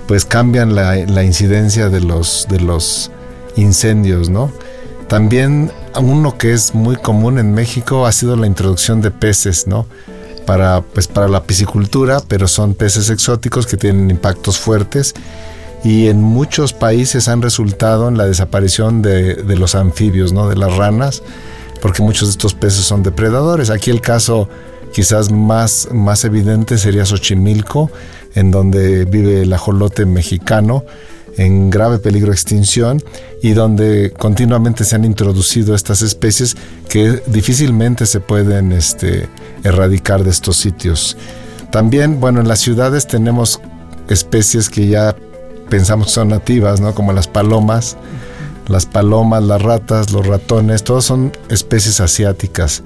pues 0.07 0.23
cambian 0.23 0.73
la, 0.73 0.95
la 0.95 1.23
incidencia 1.25 1.89
de 1.89 1.99
los, 1.99 2.47
de 2.49 2.61
los 2.61 3.11
incendios, 3.57 4.29
¿no? 4.29 4.53
También 5.09 5.69
uno 5.99 6.37
que 6.37 6.53
es 6.53 6.73
muy 6.73 6.95
común 6.95 7.39
en 7.39 7.53
México 7.53 8.05
ha 8.05 8.13
sido 8.13 8.37
la 8.37 8.47
introducción 8.47 9.01
de 9.01 9.11
peces, 9.11 9.67
¿no? 9.67 9.85
Para, 10.49 10.81
pues, 10.81 11.07
para 11.07 11.27
la 11.27 11.43
piscicultura, 11.43 12.23
pero 12.27 12.47
son 12.47 12.73
peces 12.73 13.11
exóticos 13.11 13.67
que 13.67 13.77
tienen 13.77 14.09
impactos 14.09 14.57
fuertes 14.57 15.13
y 15.83 16.07
en 16.07 16.23
muchos 16.23 16.73
países 16.73 17.27
han 17.27 17.43
resultado 17.43 18.07
en 18.07 18.17
la 18.17 18.25
desaparición 18.25 19.03
de, 19.03 19.35
de, 19.35 19.55
los 19.55 19.75
anfibios, 19.75 20.33
¿no? 20.33 20.49
de 20.49 20.55
las 20.55 20.75
ranas, 20.75 21.21
porque 21.83 22.01
muchos 22.01 22.29
de 22.29 22.31
estos 22.31 22.55
peces 22.55 22.83
son 22.83 23.03
depredadores. 23.03 23.69
Aquí 23.69 23.91
el 23.91 24.01
caso 24.01 24.49
quizás 24.91 25.31
más, 25.31 25.89
más 25.91 26.25
evidente 26.25 26.79
sería 26.79 27.05
Xochimilco, 27.05 27.91
en 28.33 28.49
donde 28.49 29.05
vive 29.05 29.43
el 29.43 29.53
ajolote 29.53 30.07
mexicano, 30.07 30.83
en 31.39 31.69
grave 31.69 31.99
peligro 31.99 32.31
de 32.31 32.35
extinción 32.35 33.01
y 33.41 33.53
donde 33.53 34.11
continuamente 34.11 34.83
se 34.83 34.95
han 34.95 35.05
introducido 35.05 35.73
estas 35.73 36.01
especies 36.01 36.57
que 36.89 37.23
difícilmente 37.27 38.05
se 38.05 38.19
pueden 38.19 38.73
este, 38.73 39.29
erradicar 39.63 40.25
de 40.25 40.31
estos 40.31 40.57
sitios. 40.57 41.15
También, 41.71 42.19
bueno, 42.19 42.41
en 42.41 42.47
las 42.49 42.59
ciudades 42.59 43.07
tenemos 43.07 43.61
especies 44.09 44.69
que 44.69 44.87
ya 44.87 45.15
pensamos 45.69 46.11
son 46.11 46.27
nativas, 46.27 46.81
¿no? 46.81 46.93
Como 46.93 47.13
las 47.13 47.27
palomas, 47.27 47.95
las 48.67 48.85
palomas, 48.85 49.41
las 49.41 49.61
ratas, 49.61 50.11
los 50.11 50.27
ratones, 50.27 50.83
todos 50.83 51.05
son 51.05 51.31
especies 51.49 52.01
asiáticas. 52.01 52.83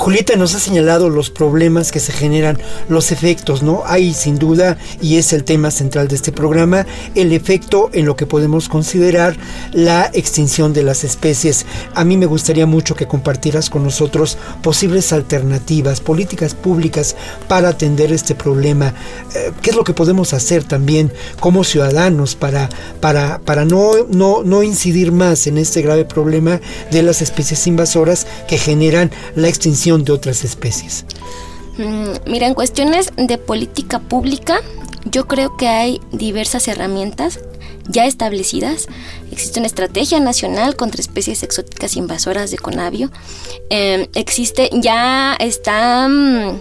Julieta 0.00 0.34
nos 0.34 0.54
ha 0.54 0.60
señalado 0.60 1.10
los 1.10 1.28
problemas 1.28 1.92
que 1.92 2.00
se 2.00 2.12
generan, 2.12 2.58
los 2.88 3.12
efectos, 3.12 3.62
¿no? 3.62 3.82
Hay 3.84 4.14
sin 4.14 4.38
duda, 4.38 4.78
y 5.02 5.18
es 5.18 5.34
el 5.34 5.44
tema 5.44 5.70
central 5.70 6.08
de 6.08 6.14
este 6.14 6.32
programa, 6.32 6.86
el 7.14 7.34
efecto 7.34 7.90
en 7.92 8.06
lo 8.06 8.16
que 8.16 8.24
podemos 8.24 8.70
considerar 8.70 9.36
la 9.74 10.10
extinción 10.14 10.72
de 10.72 10.84
las 10.84 11.04
especies. 11.04 11.66
A 11.94 12.04
mí 12.04 12.16
me 12.16 12.24
gustaría 12.24 12.64
mucho 12.64 12.94
que 12.94 13.06
compartieras 13.06 13.68
con 13.68 13.84
nosotros 13.84 14.38
posibles 14.62 15.12
alternativas, 15.12 16.00
políticas 16.00 16.54
públicas 16.54 17.14
para 17.46 17.68
atender 17.68 18.10
este 18.10 18.34
problema. 18.34 18.94
Eh, 19.34 19.52
¿Qué 19.60 19.68
es 19.68 19.76
lo 19.76 19.84
que 19.84 19.92
podemos 19.92 20.32
hacer 20.32 20.64
también 20.64 21.12
como 21.40 21.62
ciudadanos 21.62 22.36
para, 22.36 22.70
para, 23.02 23.38
para 23.40 23.66
no, 23.66 23.90
no, 24.08 24.44
no 24.44 24.62
incidir 24.62 25.12
más 25.12 25.46
en 25.46 25.58
este 25.58 25.82
grave 25.82 26.06
problema 26.06 26.58
de 26.90 27.02
las 27.02 27.20
especies 27.20 27.66
invasoras 27.66 28.26
que 28.48 28.56
generan 28.56 29.10
la 29.36 29.48
extinción 29.48 29.89
de 29.98 30.12
otras 30.12 30.44
especies? 30.44 31.04
Mm, 31.78 32.30
mira, 32.30 32.46
en 32.46 32.54
cuestiones 32.54 33.12
de 33.16 33.38
política 33.38 33.98
pública, 33.98 34.60
yo 35.04 35.26
creo 35.26 35.56
que 35.56 35.68
hay 35.68 36.00
diversas 36.12 36.68
herramientas 36.68 37.40
ya 37.88 38.06
establecidas. 38.06 38.86
Existe 39.32 39.58
una 39.58 39.66
estrategia 39.66 40.20
nacional 40.20 40.76
contra 40.76 41.00
especies 41.00 41.42
exóticas 41.42 41.96
invasoras 41.96 42.50
de 42.50 42.58
conavio. 42.58 43.10
Em, 43.70 44.06
existe, 44.14 44.70
ya 44.72 45.36
está... 45.38 46.08
Mm, 46.08 46.60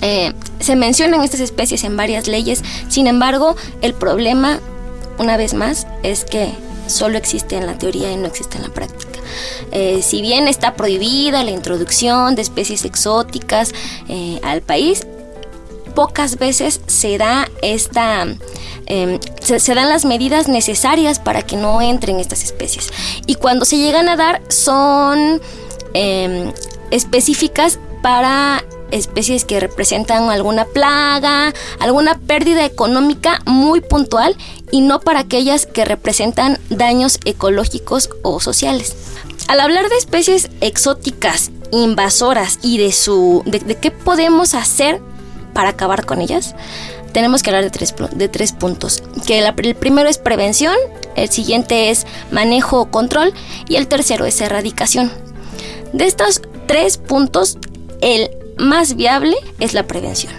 eh, 0.00 0.32
se 0.60 0.76
mencionan 0.76 1.24
estas 1.24 1.40
especies 1.40 1.82
en 1.82 1.96
varias 1.96 2.28
leyes, 2.28 2.62
sin 2.88 3.08
embargo, 3.08 3.56
el 3.82 3.94
problema, 3.94 4.60
una 5.18 5.36
vez 5.36 5.54
más, 5.54 5.88
es 6.04 6.24
que 6.24 6.52
solo 6.88 7.18
existe 7.18 7.56
en 7.56 7.66
la 7.66 7.78
teoría 7.78 8.10
y 8.10 8.16
no 8.16 8.26
existe 8.26 8.56
en 8.56 8.64
la 8.64 8.70
práctica. 8.70 9.20
Eh, 9.72 10.00
si 10.02 10.20
bien 10.20 10.48
está 10.48 10.74
prohibida 10.74 11.44
la 11.44 11.50
introducción 11.50 12.34
de 12.34 12.42
especies 12.42 12.84
exóticas 12.84 13.72
eh, 14.08 14.40
al 14.42 14.62
país, 14.62 15.06
pocas 15.94 16.38
veces 16.38 16.80
se 16.86 17.18
da 17.18 17.48
esta 17.60 18.24
em, 18.86 19.18
se, 19.40 19.74
dan 19.74 19.88
las 19.88 20.04
medidas 20.04 20.46
necesarias 20.46 21.18
para 21.18 21.42
que 21.42 21.56
no 21.56 21.82
entren 21.82 22.20
estas 22.20 22.44
especies 22.44 22.90
y 23.26 23.34
cuando 23.34 23.64
se 23.64 23.78
llegan 23.78 24.08
a 24.08 24.16
dar 24.16 24.40
son 24.48 25.40
em, 25.94 26.52
específicas 26.92 27.80
para 28.00 28.62
especies 28.90 29.44
que 29.44 29.60
representan 29.60 30.30
alguna 30.30 30.64
plaga, 30.64 31.52
alguna 31.78 32.18
pérdida 32.18 32.64
económica 32.64 33.40
muy 33.46 33.80
puntual 33.80 34.36
y 34.70 34.80
no 34.80 35.00
para 35.00 35.20
aquellas 35.20 35.66
que 35.66 35.84
representan 35.84 36.58
daños 36.70 37.18
ecológicos 37.24 38.10
o 38.22 38.40
sociales. 38.40 38.96
Al 39.48 39.60
hablar 39.60 39.88
de 39.88 39.96
especies 39.96 40.50
exóticas, 40.60 41.50
invasoras 41.70 42.58
y 42.62 42.78
de 42.78 42.92
su 42.92 43.42
de, 43.46 43.60
qué 43.76 43.90
podemos 43.90 44.54
hacer 44.54 45.00
para 45.54 45.70
acabar 45.70 46.04
con 46.04 46.20
ellas, 46.20 46.54
tenemos 47.12 47.42
que 47.42 47.50
hablar 47.50 47.64
de 47.64 47.70
tres, 47.70 47.94
de 48.12 48.28
tres 48.28 48.52
puntos. 48.52 49.02
Que 49.26 49.38
el 49.38 49.74
primero 49.74 50.08
es 50.08 50.18
prevención, 50.18 50.74
el 51.16 51.30
siguiente 51.30 51.90
es 51.90 52.06
manejo 52.30 52.80
o 52.80 52.90
control 52.90 53.32
y 53.68 53.76
el 53.76 53.88
tercero 53.88 54.26
es 54.26 54.40
erradicación. 54.40 55.10
De 55.92 56.04
estos 56.04 56.42
tres 56.66 56.98
puntos, 56.98 57.56
el 58.02 58.30
más 58.58 58.96
viable 58.96 59.36
es 59.58 59.74
la 59.74 59.86
prevención. 59.86 60.32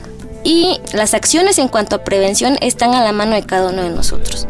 Y 0.44 0.80
las 0.94 1.14
acciones 1.14 1.58
en 1.58 1.68
cuanto 1.68 1.98
a 1.98 2.04
prevención 2.04 2.58
están 2.62 2.94
a 2.94 3.04
la 3.04 3.12
mano 3.12 3.36
de 3.36 3.44
cada 3.44 3.70
uno 3.70 3.84
de 3.84 3.90
nosotros 3.90 4.48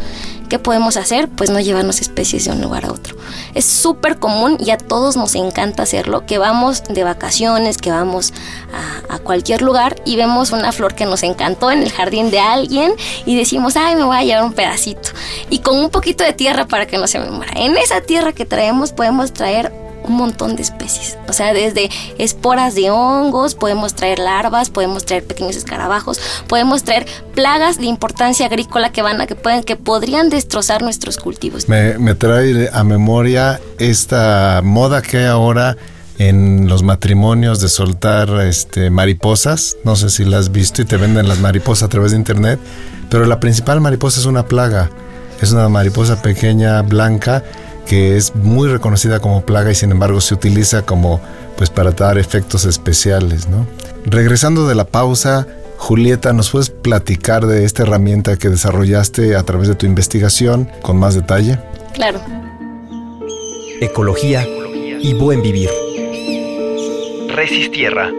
¿Qué 0.50 0.58
podemos 0.58 0.98
hacer? 0.98 1.30
Pues 1.30 1.52
no 1.52 1.60
llevarnos 1.60 2.02
especies 2.02 2.46
de 2.46 2.52
un 2.52 2.62
lugar 2.62 2.86
a 2.86 2.92
otro. 2.92 3.16
Es 3.54 3.66
súper 3.66 4.18
común 4.18 4.58
y 4.60 4.72
a 4.72 4.78
todos 4.78 5.16
nos 5.16 5.36
encanta 5.36 5.84
hacerlo, 5.84 6.26
que 6.26 6.40
vamos 6.40 6.84
de 6.86 7.04
vacaciones, 7.04 7.78
que 7.78 7.92
vamos 7.92 8.34
a, 8.74 9.20
cualquier 9.20 9.62
lugar 9.62 10.02
y 10.06 10.16
vemos 10.16 10.52
una 10.52 10.72
flor 10.72 10.96
que 10.96 11.06
nos 11.06 11.22
encantó 11.22 11.70
en 11.70 11.84
el 11.84 11.92
jardín 11.92 12.32
de 12.32 12.40
alguien 12.40 12.94
y 13.28 13.38
decimos, 13.38 13.76
ay, 13.76 13.96
me 13.96 14.04
voy 14.04 14.18
a 14.18 14.24
llevar 14.24 14.44
un 14.44 14.54
pedacito. 14.54 15.10
Y 15.52 15.60
con 15.60 15.78
un 15.78 15.92
poquito 15.92 16.24
de 16.24 16.34
tierra 16.34 16.66
para 16.66 16.88
que 16.88 16.98
no 16.98 17.06
se 17.06 17.20
me 17.20 17.30
muera. 17.30 17.54
En 17.56 17.78
esa 17.78 18.02
tierra 18.02 18.34
que 18.34 18.46
traemos 18.46 18.92
podemos 18.92 19.32
traer 19.34 19.72
un 20.10 20.18
montón 20.18 20.56
de 20.56 20.64
especies. 20.64 21.18
O 21.28 21.34
sea, 21.34 21.54
desde 21.54 21.90
esporas 22.18 22.76
de 22.76 22.92
hongos, 22.92 23.56
podemos 23.56 23.94
traer 23.94 24.20
larvas, 24.20 24.70
podemos 24.70 25.06
traer 25.06 25.24
pequeños 25.24 25.56
escarabajos, 25.56 26.20
podemos 26.48 26.84
traer 26.84 27.06
plagas 27.34 27.78
de 27.78 27.86
importancia 27.86 28.46
agrícola 28.48 28.92
que 28.92 29.02
van 29.02 29.22
a 29.22 29.28
que 29.28 29.36
pueden 29.36 29.64
que 29.64 29.76
podrían 29.76 30.30
destrozar 30.30 30.82
nuestros 30.82 31.18
cultivos. 31.18 31.70
Me, 31.70 31.98
me 31.98 32.16
trae 32.16 32.70
a 32.74 32.84
memoria 32.84 33.62
esta 33.78 34.62
moda 34.64 35.02
que 35.02 35.20
hay 35.20 35.26
ahora 35.26 35.78
en 36.18 36.68
los 36.68 36.84
matrimonios 36.84 37.62
de 37.62 37.70
soltar 37.70 38.30
este 38.42 38.90
mariposas, 38.90 39.78
no 39.86 39.96
sé 39.96 40.10
si 40.10 40.26
las 40.26 40.40
has 40.42 40.52
visto 40.52 40.82
y 40.82 40.86
te 40.86 40.98
venden 40.98 41.30
las 41.30 41.40
mariposas 41.40 41.84
a 41.84 41.90
través 41.90 42.12
de 42.12 42.18
internet, 42.18 42.60
pero 43.10 43.26
la 43.26 43.40
principal 43.40 43.80
mariposa 43.80 44.20
es 44.20 44.26
una 44.26 44.46
plaga. 44.46 44.90
Es 45.42 45.54
una 45.54 45.70
mariposa 45.70 46.22
pequeña, 46.22 46.82
blanca, 46.82 47.44
que 47.90 48.18
es 48.18 48.36
muy 48.36 48.70
reconocida 48.70 49.20
como 49.20 49.42
plaga 49.42 49.72
y 49.72 49.76
sin 49.76 49.90
embargo 49.90 50.22
se 50.22 50.36
utiliza 50.36 50.84
como 50.84 51.20
pues 51.58 51.72
para 51.72 51.90
dar 51.90 52.20
efectos 52.20 52.66
especiales, 52.66 53.48
¿no? 53.48 53.66
Regresando 54.06 54.68
de 54.68 54.76
la 54.76 54.86
pausa, 54.86 55.48
Julieta, 55.78 56.32
¿nos 56.32 56.52
puedes 56.52 56.70
platicar 56.70 57.48
de 57.48 57.66
esta 57.66 57.82
herramienta 57.82 58.38
que 58.38 58.50
desarrollaste 58.50 59.36
a 59.36 59.42
través 59.42 59.68
de 59.70 59.74
tu 59.74 59.88
investigación 59.88 60.70
con 60.84 60.98
más 60.98 61.16
detalle? 61.16 61.58
Claro. 61.96 62.22
Ecología 63.82 64.46
y 64.46 65.16
buen 65.16 65.42
vivir. 65.42 65.72
Resistierra. 67.30 68.12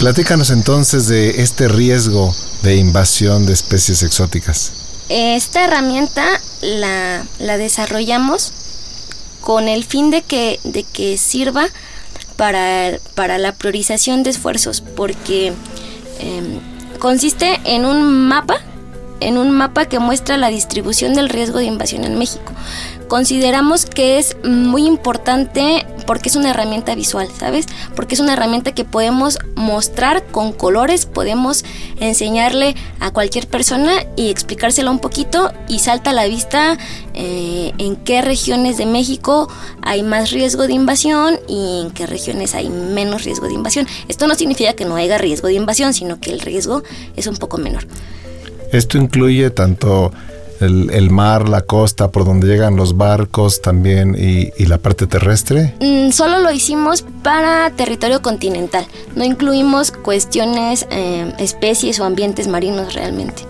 Platícanos 0.00 0.50
entonces 0.50 1.08
de 1.08 1.42
este 1.42 1.68
riesgo 1.68 2.34
de 2.62 2.76
invasión 2.76 3.46
de 3.46 3.52
especies 3.52 4.02
exóticas. 4.02 4.72
Esta 5.08 5.64
herramienta 5.64 6.24
la, 6.62 7.24
la 7.38 7.58
desarrollamos 7.58 8.52
con 9.40 9.68
el 9.68 9.84
fin 9.84 10.10
de 10.10 10.22
que, 10.22 10.60
de 10.64 10.84
que 10.84 11.18
sirva 11.18 11.66
para, 12.36 12.98
para 13.14 13.38
la 13.38 13.52
priorización 13.52 14.22
de 14.22 14.30
esfuerzos, 14.30 14.80
porque 14.80 15.52
eh, 16.20 16.60
consiste 16.98 17.60
en 17.64 17.84
un 17.84 18.28
mapa, 18.28 18.60
en 19.20 19.38
un 19.38 19.50
mapa 19.50 19.86
que 19.86 19.98
muestra 19.98 20.36
la 20.36 20.48
distribución 20.48 21.14
del 21.14 21.28
riesgo 21.28 21.58
de 21.58 21.64
invasión 21.64 22.04
en 22.04 22.18
México 22.18 22.52
consideramos 23.12 23.84
que 23.84 24.16
es 24.16 24.38
muy 24.42 24.86
importante 24.86 25.86
porque 26.12 26.28
es 26.28 26.36
una 26.36 26.50
herramienta 26.50 26.94
visual, 26.94 27.26
¿sabes? 27.38 27.64
Porque 27.96 28.16
es 28.16 28.20
una 28.20 28.34
herramienta 28.34 28.72
que 28.72 28.84
podemos 28.84 29.38
mostrar 29.54 30.22
con 30.26 30.52
colores, 30.52 31.06
podemos 31.06 31.64
enseñarle 32.00 32.74
a 33.00 33.12
cualquier 33.12 33.46
persona 33.46 33.92
y 34.14 34.28
explicársela 34.28 34.90
un 34.90 34.98
poquito 34.98 35.50
y 35.68 35.78
salta 35.78 36.10
a 36.10 36.12
la 36.12 36.26
vista 36.26 36.76
eh, 37.14 37.72
en 37.78 37.96
qué 37.96 38.20
regiones 38.20 38.76
de 38.76 38.84
México 38.84 39.48
hay 39.80 40.02
más 40.02 40.32
riesgo 40.32 40.66
de 40.66 40.74
invasión 40.74 41.38
y 41.48 41.80
en 41.80 41.90
qué 41.92 42.06
regiones 42.06 42.54
hay 42.54 42.68
menos 42.68 43.24
riesgo 43.24 43.46
de 43.46 43.54
invasión. 43.54 43.86
Esto 44.06 44.26
no 44.26 44.34
significa 44.34 44.74
que 44.74 44.84
no 44.84 44.96
haya 44.96 45.16
riesgo 45.16 45.48
de 45.48 45.54
invasión, 45.54 45.94
sino 45.94 46.20
que 46.20 46.30
el 46.30 46.40
riesgo 46.40 46.82
es 47.16 47.26
un 47.26 47.38
poco 47.38 47.56
menor. 47.56 47.86
Esto 48.70 48.98
incluye 48.98 49.48
tanto 49.48 50.12
el, 50.62 51.10
mar, 51.10 51.48
la 51.48 51.62
costa, 51.62 52.10
por 52.10 52.24
donde 52.24 52.46
llegan 52.46 52.76
los 52.76 52.96
barcos 52.96 53.60
también 53.60 54.16
y, 54.18 54.50
la 54.66 54.78
parte 54.78 55.06
terrestre? 55.06 55.74
Mm, 55.80 56.10
solo 56.10 56.38
lo 56.38 56.50
hicimos 56.50 57.04
para 57.22 57.70
territorio 57.70 58.22
continental. 58.22 58.86
No 59.16 59.24
incluimos 59.24 59.90
cuestiones, 59.90 60.86
eh, 60.90 61.32
especies 61.38 62.00
o 62.00 62.04
ambientes 62.04 62.48
marinos 62.48 62.94
realmente. 62.94 63.42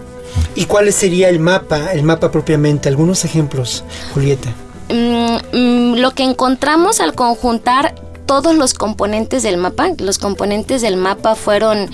¿Y 0.55 0.65
cuál 0.65 0.93
sería 0.93 1.29
el 1.29 1.39
mapa, 1.39 1.93
el 1.93 2.03
mapa 2.03 2.31
propiamente? 2.31 2.89
Algunos 2.89 3.25
ejemplos, 3.25 3.85
Julieta. 4.15 4.51
Mm, 4.89 5.37
mm, 5.53 5.95
lo 5.97 6.11
que 6.11 6.25
encontramos 6.25 7.01
al 7.01 7.15
conjuntar 7.15 7.95
todos 8.27 8.55
los 8.55 8.75
componentes 8.75 9.43
del 9.43 9.57
mapa, 9.57 9.91
los 9.99 10.19
componentes 10.19 10.83
del 10.83 10.97
mapa 10.97 11.35
fueron 11.35 11.91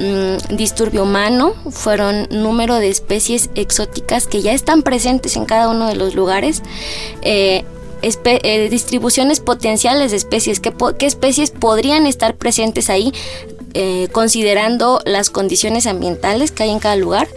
Mm, 0.00 0.56
disturbio 0.56 1.02
humano, 1.02 1.52
fueron 1.70 2.26
número 2.30 2.76
de 2.76 2.88
especies 2.88 3.50
exóticas 3.54 4.26
que 4.26 4.40
ya 4.40 4.52
están 4.52 4.82
presentes 4.82 5.36
en 5.36 5.44
cada 5.44 5.68
uno 5.68 5.88
de 5.88 5.94
los 5.94 6.14
lugares. 6.14 6.62
Eh, 7.20 7.64
eh, 8.02 8.68
distribuciones 8.70 9.40
potenciales 9.40 10.10
de 10.10 10.16
especies, 10.16 10.58
¿Qué, 10.58 10.72
especies 11.00 11.50
podrían 11.50 12.06
estar 12.06 12.34
presentes 12.34 12.88
ahí 12.88 13.12
eh, 13.74 14.08
considerando 14.10 15.02
las 15.04 15.28
condiciones 15.28 15.86
ambientales 15.86 16.50
que 16.50 16.62
hay 16.62 16.70
en 16.70 16.78
cada 16.78 16.96
lugar 16.96 17.28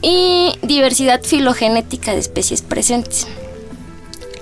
y 0.00 0.52
diversidad 0.62 1.24
filogenética 1.24 2.12
de 2.12 2.20
especies 2.20 2.62
presentes. 2.62 3.26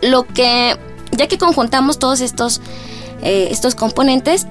Lo 0.03 0.27
que, 0.27 0.77
ya 1.13 1.27
que 1.27 1.39
conjuntamos 1.39 1.99
todos 1.99 2.21
estos, 2.21 2.61
estos 3.23 3.75
componentes, 3.75 4.47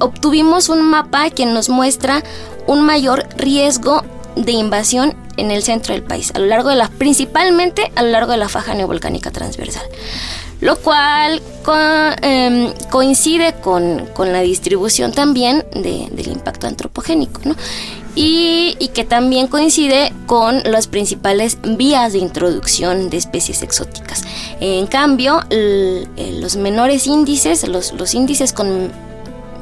obtuvimos 0.00 0.68
un 0.68 0.82
mapa 0.82 1.30
que 1.30 1.46
nos 1.46 1.68
muestra 1.68 2.22
un 2.66 2.82
mayor 2.82 3.26
riesgo 3.36 4.02
de 4.36 4.52
invasión 4.52 5.14
en 5.36 5.50
el 5.50 5.62
centro 5.62 5.94
del 5.94 6.02
país, 6.02 6.32
a 6.34 6.38
lo 6.38 6.46
largo 6.46 6.70
de 6.70 6.76
la, 6.76 6.88
principalmente 6.88 7.90
a 7.94 8.02
lo 8.02 8.10
largo 8.10 8.32
de 8.32 8.38
la 8.38 8.48
faja 8.48 8.74
neovolcánica 8.74 9.30
transversal, 9.30 9.84
lo 10.60 10.76
cual 10.76 11.42
em, 12.22 12.72
coincide 12.90 13.54
con, 13.60 14.08
la 14.18 14.40
distribución 14.40 15.12
también 15.12 15.64
del 15.72 16.28
impacto 16.28 16.66
antropogénico, 16.66 17.40
Y, 18.16 18.76
y, 18.78 18.88
que 18.88 19.02
también 19.02 19.48
coincide 19.48 20.12
con 20.26 20.62
las 20.62 20.86
principales 20.86 21.58
vías 21.64 22.12
de 22.12 22.20
introducción 22.20 23.10
de 23.10 23.16
especies 23.16 23.62
exóticas. 23.62 24.22
En 24.60 24.86
cambio, 24.86 25.42
los 25.50 26.54
menores 26.54 27.08
índices, 27.08 27.66
los, 27.66 27.92
los 27.92 28.14
índices 28.14 28.52
con 28.52 28.92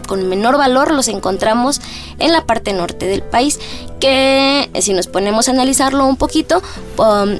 con 0.07 0.29
menor 0.29 0.57
valor 0.59 0.93
los 0.93 1.09
encontramos 1.09 1.81
en 2.19 2.33
la 2.33 2.45
parte 2.45 2.73
norte 2.73 3.07
del 3.07 3.23
país, 3.23 3.59
que 4.01 4.71
si 4.81 4.93
nos 4.93 5.07
ponemos 5.07 5.49
a 5.49 5.53
analizarlo 5.53 6.07
un 6.07 6.17
poquito, 6.17 6.63
um, 6.99 7.39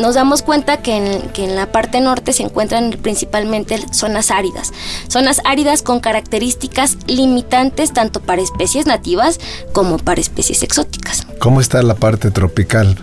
nos 0.00 0.14
damos 0.14 0.42
cuenta 0.42 0.78
que 0.78 0.96
en, 0.96 1.56
la 1.56 1.70
parte 1.70 2.00
norte 2.00 2.32
se 2.32 2.42
encuentran 2.42 2.98
principalmente 3.02 3.78
zonas 3.92 4.30
áridas. 4.30 4.72
Zonas 5.08 5.40
áridas 5.44 5.82
con 5.82 6.00
características 6.00 6.96
limitantes 7.06 7.92
tanto 7.92 8.20
para 8.20 8.42
especies 8.42 8.86
nativas 8.86 9.38
como 9.72 9.98
para 9.98 10.20
especies 10.20 10.62
exóticas. 10.62 11.26
¿Cómo 11.38 11.60
está 11.60 11.82
la 11.82 11.94
parte 11.94 12.30
tropical? 12.30 12.98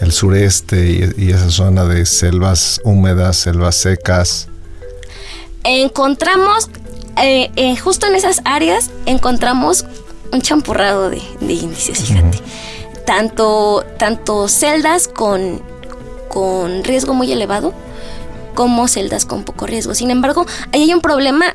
El 0.00 0.12
sureste 0.12 1.12
y 1.16 1.30
esa 1.30 1.50
zona 1.50 1.84
de 1.84 2.04
selvas 2.04 2.80
húmedas, 2.84 3.36
selvas 3.36 3.76
secas. 3.76 4.48
Encontramos 5.62 6.68
eh, 7.22 7.50
eh, 7.56 7.76
justo 7.76 8.06
en 8.06 8.14
esas 8.14 8.40
áreas 8.44 8.90
encontramos 9.06 9.84
un 10.32 10.42
champurrado 10.42 11.10
de, 11.10 11.22
índices, 11.40 12.04
fíjate. 12.04 12.38
tanto, 13.06 13.84
tanto 13.98 14.48
celdas 14.48 15.08
con, 15.08 15.62
con 16.28 16.82
riesgo 16.82 17.14
muy 17.14 17.30
elevado 17.30 17.72
como 18.54 18.88
celdas 18.88 19.26
con 19.26 19.44
poco 19.44 19.66
riesgo. 19.66 19.94
Sin 19.94 20.10
embargo, 20.10 20.46
ahí 20.72 20.82
hay 20.82 20.94
un 20.94 21.00
problema, 21.00 21.54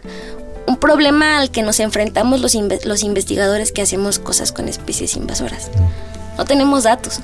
un 0.67 0.77
problema 0.77 1.37
al 1.37 1.49
que 1.51 1.61
nos 1.61 1.79
enfrentamos 1.79 2.41
los, 2.41 2.55
los 2.85 3.03
investigadores 3.03 3.71
que 3.71 3.81
hacemos 3.81 4.19
cosas 4.19 4.51
con 4.51 4.67
especies 4.67 5.15
invasoras. 5.15 5.69
No 6.37 6.45
tenemos 6.45 6.83
datos. 6.83 7.19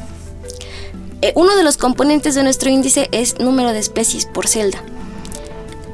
Eh, 1.22 1.32
uno 1.36 1.56
de 1.56 1.64
los 1.64 1.78
componentes 1.78 2.36
de 2.36 2.44
nuestro 2.44 2.70
índice 2.70 3.08
es 3.12 3.40
número 3.40 3.72
de 3.72 3.80
especies 3.80 4.26
por 4.26 4.48
celda. 4.48 4.82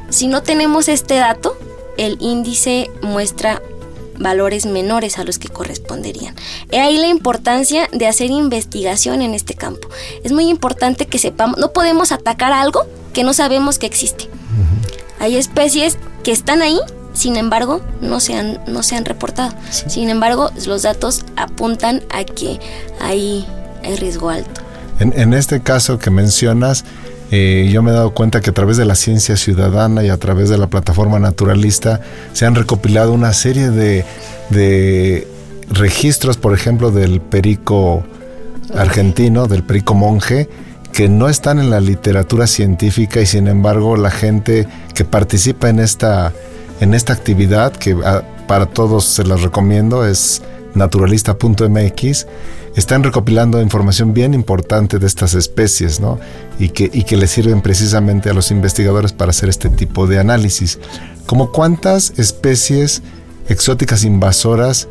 Si 0.10 0.28
no 0.28 0.44
tenemos 0.44 0.88
este 0.88 1.16
dato, 1.16 1.58
el 1.98 2.18
índice 2.20 2.90
muestra 3.02 3.62
valores 4.22 4.66
menores 4.66 5.18
a 5.18 5.24
los 5.24 5.40
que 5.40 5.50
corresponderían. 5.50 6.36
He 6.70 6.80
ahí 6.80 6.98
la 6.98 7.08
importancia 7.08 7.90
de 7.92 8.08
hacer 8.08 8.30
investigación 8.30 9.22
en 9.22 9.34
este 9.34 9.56
campo. 9.56 9.90
Es 10.24 10.32
muy 10.32 10.48
importante 10.48 11.08
que 11.08 11.20
sepamos, 11.20 11.58
no 11.58 11.74
podemos 11.74 12.12
atacar 12.12 12.54
algo 12.54 12.86
que 13.14 13.24
no 13.24 13.34
sabemos 13.34 13.80
que 13.80 13.88
existe. 13.88 14.30
Hay 15.20 15.38
especies 15.38 15.98
que 16.24 16.32
están 16.32 16.62
ahí, 16.62 16.80
sin 17.14 17.36
embargo, 17.36 17.82
no 18.02 18.20
se 18.20 18.36
han, 18.36 18.60
no 18.68 18.84
se 18.84 18.96
han 18.96 19.06
reportado. 19.06 19.54
Sin 19.70 20.10
embargo, 20.10 20.50
los 20.66 20.84
datos 20.84 21.26
apuntan 21.36 22.02
a 22.12 22.24
que 22.24 22.60
hay, 23.00 23.46
hay 23.84 23.96
riesgo 23.98 24.30
alto. 24.30 24.62
En, 25.00 25.14
en 25.20 25.34
este 25.34 25.62
caso 25.62 26.00
que 26.00 26.10
mencionas, 26.10 26.86
eh, 27.34 27.70
yo 27.72 27.82
me 27.82 27.92
he 27.92 27.94
dado 27.94 28.14
cuenta 28.14 28.42
que 28.42 28.50
a 28.50 28.54
través 28.54 28.76
de 28.76 28.84
la 28.84 28.96
ciencia 28.96 29.38
ciudadana 29.38 30.04
y 30.04 30.10
a 30.10 30.18
través 30.18 30.50
de 30.50 30.58
la 30.58 30.68
plataforma 30.68 31.18
naturalista 31.18 32.02
se 32.34 32.46
han 32.46 32.56
recopilado 32.56 33.14
una 33.14 33.32
serie 33.32 33.70
de, 33.70 35.28
registros, 35.70 36.36
por 36.36 36.54
ejemplo, 36.54 36.92
del 36.92 37.22
perico 37.22 38.04
argentino, 38.76 39.48
del 39.48 39.64
perico 39.64 39.94
monje, 39.94 40.50
que 40.92 41.08
no 41.08 41.30
están 41.30 41.60
en 41.60 41.70
la 41.70 41.80
literatura 41.80 42.48
científica 42.48 43.22
y 43.22 43.26
sin 43.26 43.48
embargo 43.48 43.96
la 43.96 44.12
gente 44.12 44.68
que 44.94 45.06
participa 45.06 45.70
en 45.70 45.80
esta, 45.80 46.34
en 46.82 46.94
esta 46.94 47.14
actividad, 47.14 47.72
que 47.72 47.96
ah, 48.04 48.24
para 48.46 48.66
todos 48.66 49.06
se 49.06 49.24
las 49.24 49.42
recomiendo, 49.42 50.06
es 50.06 50.42
naturalista.mx, 50.76 52.28
están 52.76 53.04
recopilando 53.04 53.62
información 53.62 54.14
bien 54.14 54.34
importante 54.34 55.00
de 55.00 55.08
estas 55.08 55.34
especies, 55.34 56.00
¿no? 56.00 56.20
Y 56.60 56.70
que, 56.70 56.90
y 56.92 57.04
que 57.04 57.18
le 57.18 57.28
sirven 57.28 57.62
precisamente 57.62 58.30
a 58.30 58.34
los 58.34 58.52
investigadores 58.52 59.14
para 59.14 59.32
hacer 59.32 59.50
este 59.50 59.70
tipo 59.70 60.08
de 60.08 60.20
análisis. 60.20 60.80
Como 61.26 61.52
cuántas 61.52 62.14
especies 62.18 63.02
exóticas 63.50 64.04
invasoras 64.04 64.88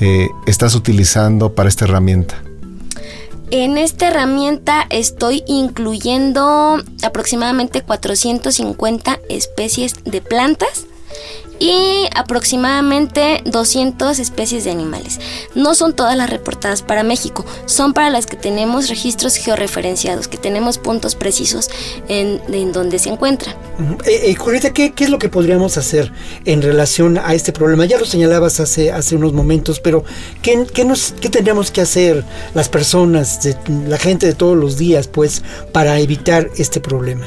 eh, 0.00 0.28
estás 0.46 0.74
utilizando 0.74 1.54
para 1.54 1.68
esta 1.68 1.84
herramienta? 1.84 2.42
En 3.52 3.78
esta 3.78 4.08
herramienta 4.08 4.86
estoy 4.90 5.42
incluyendo 5.46 6.80
aproximadamente 7.02 7.82
450 7.82 9.18
especies 9.28 9.96
de 10.04 10.20
plantas 10.20 10.86
y 11.60 12.08
aproximadamente 12.16 13.42
200 13.44 14.18
especies 14.18 14.64
de 14.64 14.70
animales. 14.70 15.20
No 15.54 15.74
son 15.74 15.94
todas 15.94 16.16
las 16.16 16.30
reportadas 16.30 16.82
para 16.82 17.04
México, 17.04 17.44
son 17.66 17.92
para 17.92 18.10
las 18.10 18.26
que 18.26 18.36
tenemos 18.36 18.88
registros 18.88 19.36
georreferenciados, 19.36 20.26
que 20.26 20.38
tenemos 20.38 20.78
puntos 20.78 21.14
precisos 21.14 21.70
en, 22.08 22.40
donde 22.72 22.98
se 22.98 23.10
encuentra. 23.10 23.52
Eh, 24.06 24.30
eh, 24.30 24.34
Julieta, 24.34 24.72
¿qué, 24.72 24.92
es 24.96 25.10
lo 25.10 25.18
que 25.18 25.28
podríamos 25.28 25.76
hacer 25.76 26.12
en 26.46 26.62
relación 26.62 27.18
a 27.18 27.34
este 27.34 27.52
problema? 27.52 27.84
Ya 27.84 27.98
lo 27.98 28.06
señalabas 28.06 28.58
hace, 28.58 28.90
hace 28.90 29.16
unos 29.16 29.34
momentos, 29.34 29.80
pero 29.80 30.02
¿qué, 30.42 30.66
qué, 30.72 30.84
nos, 30.84 31.12
¿qué 31.20 31.28
tendríamos 31.28 31.70
que 31.70 31.82
hacer 31.82 32.24
las 32.54 32.70
personas, 32.70 33.40
la 33.86 33.98
gente 33.98 34.26
de 34.26 34.32
todos 34.32 34.56
los 34.56 34.78
días, 34.78 35.08
pues, 35.08 35.42
para 35.72 35.98
evitar 36.00 36.48
este 36.56 36.80
problema? 36.80 37.26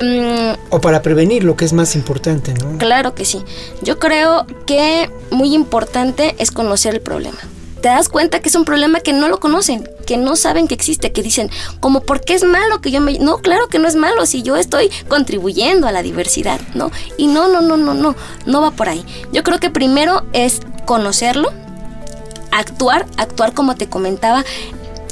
Mm. 0.00 0.56
o 0.70 0.80
para 0.80 1.02
prevenir, 1.02 1.44
lo 1.44 1.56
que 1.56 1.64
es 1.64 1.72
más 1.72 1.94
importante, 1.94 2.54
¿no? 2.54 2.78
Claro 2.78 3.14
que 3.14 3.24
sí. 3.24 3.42
Yo 3.82 3.98
creo 3.98 4.46
que 4.66 5.10
muy 5.30 5.54
importante 5.54 6.34
es 6.38 6.50
conocer 6.50 6.94
el 6.94 7.00
problema. 7.02 7.38
Te 7.82 7.88
das 7.88 8.08
cuenta 8.08 8.40
que 8.40 8.48
es 8.50 8.54
un 8.54 8.64
problema 8.64 9.00
que 9.00 9.12
no 9.12 9.28
lo 9.28 9.40
conocen, 9.40 9.88
que 10.06 10.18
no 10.18 10.36
saben 10.36 10.68
que 10.68 10.74
existe, 10.74 11.12
que 11.12 11.22
dicen, 11.22 11.50
como, 11.80 12.02
¿por 12.02 12.20
qué 12.20 12.34
es 12.34 12.44
malo 12.44 12.80
que 12.80 12.90
yo 12.90 13.00
me.? 13.00 13.18
No, 13.18 13.38
claro 13.38 13.68
que 13.68 13.78
no 13.78 13.88
es 13.88 13.96
malo 13.96 14.26
si 14.26 14.42
yo 14.42 14.56
estoy 14.56 14.90
contribuyendo 15.08 15.86
a 15.86 15.92
la 15.92 16.02
diversidad, 16.02 16.60
¿no? 16.74 16.90
Y 17.16 17.26
no, 17.26 17.48
no, 17.48 17.62
no, 17.62 17.76
no, 17.76 17.94
no, 17.94 18.16
no 18.44 18.60
va 18.60 18.70
por 18.70 18.88
ahí. 18.88 19.04
Yo 19.32 19.42
creo 19.42 19.60
que 19.60 19.70
primero 19.70 20.24
es 20.34 20.60
conocerlo, 20.84 21.50
actuar, 22.50 23.06
actuar 23.16 23.54
como 23.54 23.76
te 23.76 23.88
comentaba, 23.88 24.44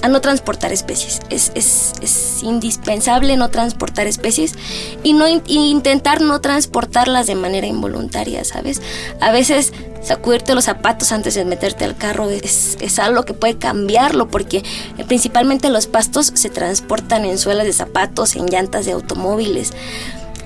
a 0.02 0.08
no 0.08 0.20
transportar 0.20 0.72
especies. 0.72 1.20
Es, 1.30 1.52
es, 1.54 1.92
es 2.02 2.42
indispensable 2.42 3.36
no 3.36 3.50
transportar 3.50 4.06
especies 4.06 4.54
y 5.02 5.12
no 5.12 5.26
intentar 5.28 6.20
no 6.20 6.40
transportarlas 6.40 7.26
de 7.26 7.34
manera 7.34 7.66
involuntaria, 7.66 8.44
¿sabes? 8.44 8.80
A 9.20 9.30
veces 9.30 9.72
sacudirte 10.02 10.54
los 10.54 10.64
zapatos 10.64 11.12
antes 11.12 11.34
de 11.34 11.44
meterte 11.44 11.84
al 11.84 11.96
carro 11.96 12.30
es, 12.30 12.78
es, 12.80 12.98
algo 12.98 13.24
que 13.24 13.34
puede 13.34 13.58
cambiarlo 13.58 14.28
porque 14.28 14.58
eh, 14.58 15.04
principalmente 15.06 15.70
los 15.70 15.86
pastos 15.86 16.32
se 16.34 16.50
transportan 16.50 17.24
en 17.24 17.38
suelas 17.38 17.66
de 17.66 17.72
zapatos, 17.72 18.36
en 18.36 18.46
llantas 18.46 18.86
de 18.86 18.92
automóviles. 18.92 19.72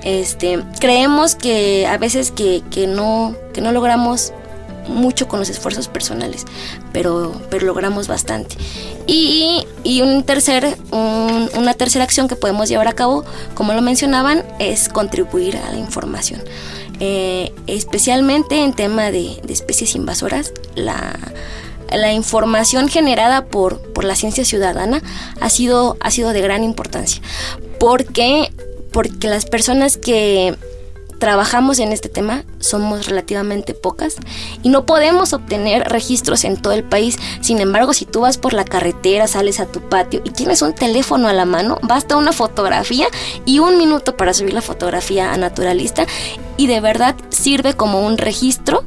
Este, 0.03 0.61
creemos 0.79 1.35
que 1.35 1.87
a 1.87 1.97
veces 1.97 2.31
que, 2.31 2.61
que, 2.71 2.87
no, 2.87 3.35
que 3.53 3.61
no 3.61 3.71
logramos 3.71 4.33
mucho 4.87 5.27
con 5.27 5.39
los 5.39 5.49
esfuerzos 5.49 5.87
personales, 5.87 6.45
pero, 6.91 7.33
pero 7.49 7.65
logramos 7.65 8.07
bastante. 8.07 8.55
Y, 9.07 9.65
un 10.01 10.23
tercer, 10.23 10.77
una 10.91 11.73
tercera 11.73 12.03
acción 12.03 12.27
que 12.27 12.35
podemos 12.35 12.69
llevar 12.69 12.87
a 12.87 12.93
cabo, 12.93 13.25
como 13.53 13.73
lo 13.73 13.81
mencionaban, 13.81 14.43
es 14.59 14.89
contribuir 14.89 15.57
a 15.57 15.71
la 15.71 15.77
información. 15.77 16.41
Eh, 16.99 17.53
especialmente 17.67 18.63
en 18.63 18.73
tema 18.73 19.11
de, 19.11 19.41
especies 19.49 19.95
invasoras, 19.95 20.53
la, 20.75 21.17
la 21.91 22.13
información 22.13 22.87
generada 22.87 23.45
por, 23.45 23.81
por, 23.93 24.03
la 24.03 24.15
ciencia 24.15 24.45
ciudadana 24.45 25.01
ha 25.41 25.49
sido, 25.49 25.97
ha 25.99 26.11
sido 26.11 26.29
de 26.29 26.41
gran 26.41 26.63
importancia. 26.63 27.21
Porque, 27.79 28.51
porque 28.91 29.27
las 29.27 29.45
personas 29.45 29.97
que 29.97 30.55
trabajamos 31.19 31.79
en 31.79 31.91
este 31.91 32.09
tema 32.09 32.43
somos 32.59 33.07
relativamente 33.07 33.73
pocas 33.73 34.15
y 34.61 34.69
no 34.69 34.85
podemos 34.85 35.33
obtener 35.33 35.89
registros 35.89 36.43
en 36.43 36.61
todo 36.61 36.73
el 36.73 36.83
país. 36.83 37.17
Sin 37.41 37.59
embargo, 37.59 37.93
si 37.93 38.05
tú 38.05 38.21
vas 38.21 38.37
por 38.37 38.53
la 38.53 38.65
carretera, 38.65 39.27
sales 39.27 39.59
a 39.59 39.65
tu 39.65 39.81
patio 39.81 40.21
y 40.23 40.31
tienes 40.31 40.61
un 40.61 40.73
teléfono 40.73 41.27
a 41.27 41.33
la 41.33 41.45
mano, 41.45 41.79
basta 41.81 42.17
una 42.17 42.31
fotografía 42.31 43.07
y 43.45 43.59
un 43.59 43.77
minuto 43.77 44.17
para 44.17 44.33
subir 44.33 44.53
la 44.53 44.61
fotografía 44.61 45.33
a 45.33 45.37
Naturalista 45.37 46.05
y 46.57 46.67
de 46.67 46.79
verdad 46.79 47.15
sirve 47.29 47.73
como 47.73 48.05
un 48.05 48.17
registro 48.17 48.83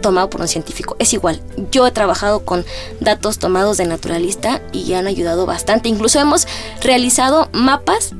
tomado 0.00 0.30
por 0.30 0.40
un 0.40 0.48
científico. 0.48 0.96
Es 0.98 1.12
igual, 1.12 1.42
yo 1.70 1.86
he 1.86 1.90
trabajado 1.90 2.44
con 2.44 2.64
datos 3.00 3.38
tomados 3.38 3.76
de 3.76 3.86
Naturalista 3.86 4.62
y 4.72 4.92
han 4.94 5.06
ayudado 5.06 5.46
bastante. 5.46 5.88
Incluso 5.88 6.20
hemos 6.20 6.46
realizado 6.82 7.48
mapas 7.52 8.12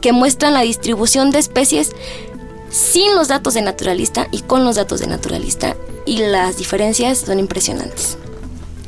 que 0.00 0.12
muestran 0.12 0.52
la 0.52 0.60
distribución 0.60 1.30
de 1.30 1.38
especies 1.38 1.92
sin 2.74 3.14
los 3.14 3.28
datos 3.28 3.54
de 3.54 3.62
naturalista 3.62 4.26
y 4.32 4.40
con 4.40 4.64
los 4.64 4.74
datos 4.74 4.98
de 4.98 5.06
naturalista 5.06 5.76
y 6.06 6.18
las 6.18 6.58
diferencias 6.58 7.18
son 7.18 7.38
impresionantes. 7.38 8.18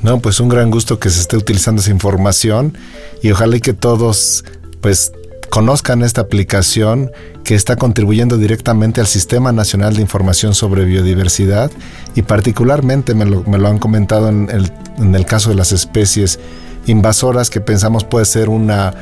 No, 0.02 0.18
pues 0.20 0.40
un 0.40 0.48
gran 0.48 0.72
gusto 0.72 0.98
que 0.98 1.08
se 1.08 1.20
esté 1.20 1.36
utilizando 1.36 1.80
esa 1.80 1.92
información 1.92 2.76
y 3.22 3.30
ojalá 3.30 3.58
que 3.60 3.74
todos 3.74 4.44
pues 4.80 5.12
conozcan 5.50 6.02
esta 6.02 6.22
aplicación 6.22 7.12
que 7.44 7.54
está 7.54 7.76
contribuyendo 7.76 8.38
directamente 8.38 9.00
al 9.00 9.06
Sistema 9.06 9.52
Nacional 9.52 9.94
de 9.94 10.02
Información 10.02 10.54
sobre 10.54 10.84
Biodiversidad 10.84 11.70
y 12.16 12.22
particularmente 12.22 13.14
me 13.14 13.24
lo, 13.24 13.44
me 13.44 13.56
lo 13.56 13.68
han 13.68 13.78
comentado 13.78 14.28
en 14.28 14.50
el, 14.50 14.72
en 14.98 15.14
el, 15.14 15.24
caso 15.24 15.50
de 15.50 15.54
las 15.54 15.70
especies 15.70 16.40
invasoras 16.86 17.50
que 17.50 17.60
pensamos 17.60 18.02
puede 18.02 18.24
ser 18.24 18.48
una, 18.48 18.94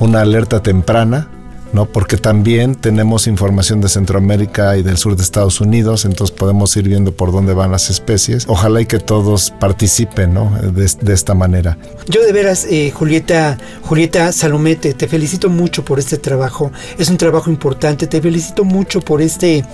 una 0.00 0.20
alerta 0.20 0.62
temprana 0.62 1.28
¿no? 1.72 1.86
Porque 1.86 2.16
también 2.16 2.74
tenemos 2.74 3.26
información 3.26 3.80
de 3.80 3.88
Centroamérica 3.88 4.76
y 4.76 4.82
del 4.82 4.96
sur 4.96 5.16
de 5.16 5.22
Estados 5.22 5.60
Unidos, 5.60 6.04
entonces 6.04 6.34
podemos 6.34 6.76
ir 6.76 6.88
viendo 6.88 7.12
por 7.12 7.32
dónde 7.32 7.54
van 7.54 7.70
las 7.70 7.90
especies. 7.90 8.44
Ojalá 8.48 8.80
y 8.80 8.86
que 8.86 8.98
todos 8.98 9.52
participen, 9.58 10.34
¿no? 10.34 10.50
De, 10.50 11.12
esta 11.12 11.34
manera. 11.34 11.78
Yo 12.06 12.24
de 12.24 12.32
veras, 12.32 12.66
eh, 12.70 12.92
Julieta, 12.94 13.58
Julieta 13.82 14.32
Salomete, 14.32 14.94
te 14.94 15.08
felicito 15.08 15.48
mucho 15.48 15.84
por 15.84 15.98
este 15.98 16.18
trabajo. 16.18 16.70
Es 16.98 17.08
un 17.08 17.16
trabajo 17.16 17.50
importante. 17.50 18.06
Te 18.06 18.20
felicito 18.20 18.64
mucho 18.64 19.00
por 19.00 19.22
este, 19.22 19.64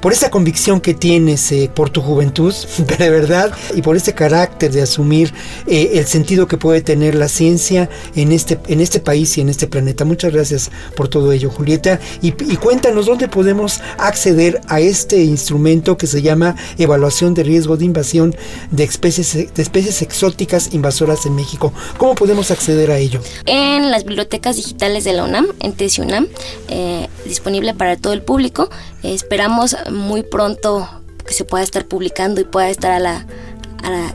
por 0.00 0.12
esta 0.12 0.30
convicción 0.30 0.80
que 0.80 0.94
tienes, 0.94 1.50
eh, 1.52 1.70
por 1.72 1.90
tu 1.90 2.00
juventud, 2.00 2.54
de 2.98 3.10
verdad, 3.10 3.52
y 3.74 3.82
por 3.82 3.96
este 3.96 4.14
carácter 4.14 4.72
de 4.72 4.82
asumir 4.82 5.32
eh, 5.66 5.92
el 5.94 6.06
sentido 6.06 6.46
que 6.46 6.56
puede 6.56 6.80
tener 6.80 7.14
la 7.14 7.28
ciencia 7.28 7.88
en 8.14 8.32
este, 8.32 8.58
en 8.68 8.80
este 8.80 9.00
país 9.00 9.36
y 9.38 9.40
en 9.40 9.48
este 9.48 9.66
planeta. 9.66 10.04
Muchas 10.04 10.32
gracias 10.32 10.70
por 10.96 11.08
todo 11.08 11.32
ello. 11.32 11.43
Julieta, 11.50 12.00
y, 12.22 12.32
cuéntanos 12.56 13.06
dónde 13.06 13.28
podemos 13.28 13.80
acceder 13.98 14.60
a 14.68 14.80
este 14.80 15.22
instrumento 15.22 15.96
que 15.96 16.06
se 16.06 16.22
llama 16.22 16.56
Evaluación 16.78 17.34
de 17.34 17.42
Riesgo 17.42 17.76
de 17.76 17.84
Invasión 17.84 18.34
de 18.70 18.84
especies, 18.84 19.34
de 19.34 19.62
especies 19.62 20.02
exóticas 20.02 20.72
invasoras 20.72 21.26
en 21.26 21.34
México. 21.34 21.72
¿Cómo 21.98 22.14
podemos 22.14 22.50
acceder 22.50 22.90
a 22.90 22.98
ello? 22.98 23.20
En 23.46 23.90
las 23.90 24.04
bibliotecas 24.04 24.56
digitales 24.56 25.04
de 25.04 25.12
la 25.12 25.24
UNAM, 25.24 25.46
en 25.60 25.72
TESIUNAM, 25.72 26.28
eh, 26.68 27.08
disponible 27.24 27.74
para 27.74 27.96
todo 27.96 28.12
el 28.12 28.22
público. 28.22 28.70
esperamos 29.02 29.76
muy 29.90 30.22
pronto 30.22 30.88
que 31.26 31.34
se 31.34 31.44
pueda 31.44 31.64
estar 31.64 31.86
publicando 31.86 32.40
y 32.40 32.44
pueda 32.44 32.70
estar 32.70 33.02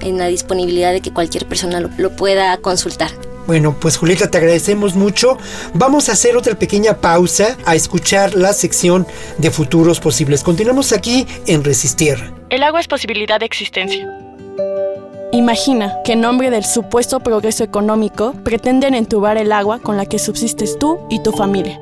en 0.01 0.17
la 0.17 0.27
disponibilidad 0.27 0.91
de 0.91 1.01
que 1.01 1.11
cualquier 1.11 1.45
persona 1.47 1.79
lo 1.79 2.15
pueda 2.15 2.57
consultar. 2.57 3.28
Bueno, 3.49 3.75
pues 3.79 3.97
Julieta, 3.97 4.29
te 4.29 4.37
agradecemos 4.37 4.93
mucho. 4.93 5.39
Vamos 5.73 6.07
a 6.07 6.11
hacer 6.11 6.37
otra 6.37 6.53
pequeña 6.53 6.97
pausa 6.97 7.57
a 7.65 7.73
escuchar 7.73 8.35
la 8.35 8.53
sección 8.53 9.07
de 9.39 9.49
futuros 9.49 9.99
posibles. 9.99 10.43
Continuamos 10.43 10.93
aquí 10.93 11.25
en 11.47 11.63
Resistir. 11.63 12.31
El 12.51 12.61
agua 12.61 12.79
es 12.79 12.87
posibilidad 12.87 13.39
de 13.39 13.47
existencia. 13.47 14.07
Imagina 15.31 15.95
que 16.05 16.13
en 16.13 16.21
nombre 16.21 16.51
del 16.51 16.63
supuesto 16.63 17.21
progreso 17.21 17.63
económico 17.63 18.35
pretenden 18.43 18.93
entubar 18.93 19.35
el 19.39 19.51
agua 19.51 19.79
con 19.79 19.97
la 19.97 20.05
que 20.05 20.19
subsistes 20.19 20.77
tú 20.77 20.99
y 21.09 21.23
tu 21.23 21.31
familia. 21.31 21.81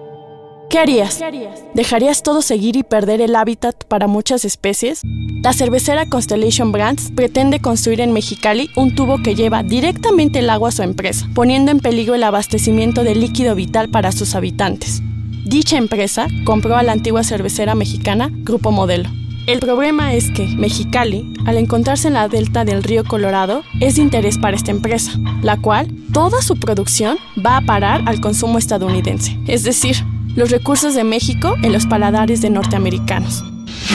¿Qué 0.70 0.80
harías? 0.80 1.24
¿Dejarías 1.74 2.24
todo 2.24 2.42
seguir 2.42 2.76
y 2.76 2.84
perder 2.84 3.22
el 3.22 3.38
hábitat 3.38 3.86
para 3.86 4.08
muchas 4.08 4.44
especies? 4.44 5.02
La 5.42 5.54
cervecera 5.54 6.10
Constellation 6.10 6.74
Brands 6.74 7.12
pretende 7.16 7.62
construir 7.62 8.02
en 8.02 8.12
Mexicali 8.12 8.70
un 8.76 8.94
tubo 8.94 9.22
que 9.24 9.34
lleva 9.34 9.64
directamente 9.64 10.40
el 10.40 10.50
agua 10.50 10.70
a 10.70 10.74
su 10.74 10.84
empresa, 10.84 11.26
poniendo 11.34 11.72
en 11.72 11.80
peligro 11.80 12.16
el 12.16 12.24
abastecimiento 12.24 13.06
de 13.06 13.16
líquido 13.16 13.56
vital 13.56 13.88
para 13.90 14.12
sus 14.12 14.36
habitantes. 14.36 15.02
Dicha 15.46 15.78
empresa 15.78 16.28
compró 16.44 16.76
a 16.76 16.84
la 16.84 16.92
antigua 16.92 17.24
cervecera 17.24 17.74
mexicana 17.74 18.30
Grupo 18.30 18.72
Modelo. 18.72 19.10
El 19.46 19.60
problema 19.62 20.14
es 20.14 20.30
que 20.32 20.46
Mexicali, 20.46 21.34
al 21.46 21.56
encontrarse 21.56 22.10
en 22.10 22.16
la 22.16 22.28
delta 22.28 22.66
del 22.66 22.84
río 22.84 23.06
Colorado, 23.06 23.64
es 23.80 23.96
de 23.96 24.02
interés 24.02 24.38
para 24.38 24.58
esta 24.58 24.72
empresa, 24.72 25.14
la 25.42 25.56
cual 25.56 25.88
toda 26.12 26.42
su 26.42 26.58
producción 26.58 27.18
va 27.44 27.56
a 27.56 27.62
parar 27.62 28.04
al 28.08 28.20
consumo 28.20 28.58
estadounidense, 28.58 29.40
es 29.48 29.64
decir, 29.64 29.96
los 30.38 30.52
recursos 30.52 30.94
de 30.94 31.04
México 31.04 31.56
en 31.64 31.74
los 31.74 31.88
paladares 31.88 32.42
de 32.42 32.52
norteamericanos. 32.52 33.44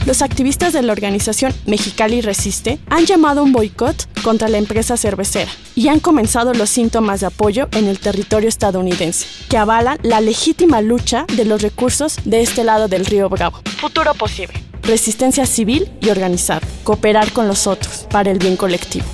Los 0.06 0.22
activistas 0.22 0.72
de 0.72 0.82
la 0.82 0.92
organización 0.92 1.54
Mexicali 1.66 2.20
Resiste 2.20 2.80
han 2.90 3.06
llamado 3.06 3.44
un 3.44 3.52
boicot 3.52 4.08
contra 4.22 4.48
la 4.48 4.58
empresa 4.58 4.96
cervecera 4.96 5.50
y 5.76 5.88
han 5.88 6.00
comenzado 6.00 6.52
los 6.52 6.68
síntomas 6.68 7.20
de 7.20 7.26
apoyo 7.26 7.68
en 7.72 7.86
el 7.86 8.00
territorio 8.00 8.48
estadounidense, 8.48 9.26
que 9.48 9.56
avalan 9.56 9.98
la 10.02 10.20
legítima 10.20 10.80
lucha 10.80 11.26
de 11.36 11.44
los 11.44 11.62
recursos 11.62 12.18
de 12.24 12.40
este 12.40 12.64
lado 12.64 12.88
del 12.88 13.06
río 13.06 13.28
Bravo. 13.28 13.60
Futuro 13.80 14.12
posible. 14.14 14.54
Resistencia 14.82 15.46
civil 15.46 15.92
y 16.00 16.10
organizada. 16.10 16.66
Cooperar 16.82 17.32
con 17.32 17.46
los 17.46 17.68
otros 17.68 18.08
para 18.10 18.32
el 18.32 18.38
bien 18.38 18.56
colectivo. 18.56 19.06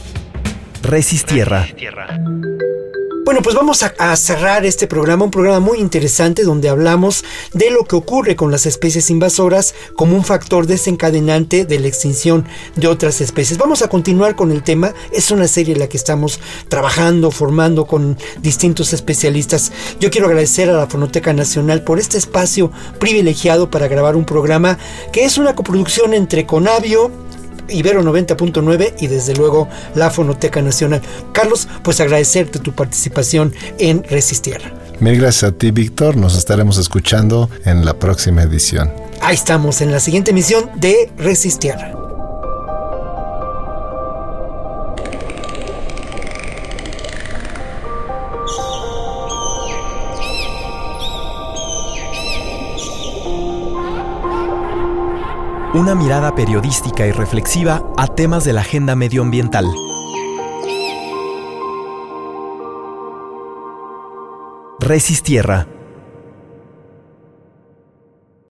Resistierra. 0.83 1.69
Bueno, 3.29 3.43
pues 3.43 3.55
vamos 3.55 3.83
a, 3.83 4.17
cerrar 4.17 4.65
este 4.65 4.87
programa, 4.87 5.27
un 5.27 5.31
programa 5.31 5.61
muy 5.61 5.81
interesante 5.81 6.45
donde 6.45 6.71
hablamos 6.71 7.27
de 7.53 7.71
lo 7.71 7.85
que 7.85 7.95
ocurre 7.95 8.37
con 8.37 8.51
las 8.51 8.65
especies 8.65 9.11
invasoras 9.11 9.75
como 9.97 10.17
un 10.17 10.25
factor 10.25 10.67
desencadenante 10.67 11.67
de 11.67 11.79
la 11.79 11.89
extinción 11.89 12.47
de 12.77 12.89
otras 12.89 13.21
especies. 13.21 13.59
Vamos 13.59 13.83
a 13.83 13.89
continuar 13.89 14.35
con 14.35 14.51
el 14.51 14.63
tema, 14.63 14.95
es 15.13 15.31
una 15.31 15.47
serie 15.47 15.75
en 15.75 15.81
la 15.81 15.91
que 15.91 15.99
estamos 15.99 16.41
trabajando, 16.71 17.31
formando 17.31 17.87
con 17.87 18.17
distintos 18.41 18.95
especialistas. 18.95 19.73
Yo 20.01 20.11
quiero 20.11 20.29
agradecer 20.29 20.71
a 20.71 20.79
la 20.79 20.87
Fonoteca 20.87 21.35
Nacional 21.35 21.85
por 21.85 21.99
este 21.99 22.17
espacio 22.17 22.73
privilegiado 22.99 23.71
para 23.71 23.89
grabar 23.89 24.17
un 24.17 24.25
programa 24.25 24.79
que 25.13 25.27
es 25.27 25.37
una 25.37 25.55
coproducción 25.55 26.15
entre 26.15 26.47
Conavio, 26.47 27.28
Ibero 27.69 28.03
90.9 28.03 28.95
y 29.01 29.07
desde 29.07 29.35
luego 29.35 29.69
la 29.95 30.11
Fonoteca 30.11 30.63
Nacional. 30.63 31.03
Carlos, 31.33 31.69
pues 31.83 32.01
agradecerte 32.01 32.59
tu 32.59 32.73
participación 32.73 33.55
en 33.79 34.05
Resistir. 34.05 34.61
Mil 35.01 35.21
gracias 35.21 35.53
a 35.53 35.53
ti, 35.53 35.71
Víctor. 35.71 36.17
Nos 36.17 36.37
estaremos 36.37 36.79
escuchando 36.79 37.49
en 37.65 37.85
la 37.85 37.95
próxima 37.95 38.43
edición. 38.43 38.93
Ahí 39.21 39.35
estamos, 39.35 39.81
en 39.81 39.93
la 39.93 40.01
siguiente 40.01 40.31
emisión 40.33 40.71
de 40.77 41.11
Resistir. 41.17 41.98
Una 55.79 55.95
mirada 55.95 56.35
periodística 56.35 57.07
y 57.07 57.13
reflexiva 57.13 57.85
a 57.97 58.09
temas 58.09 58.43
de 58.43 58.53
la 58.53 58.63
agenda 58.63 58.97
medioambiental. 58.97 59.65
Resistierra 64.81 65.69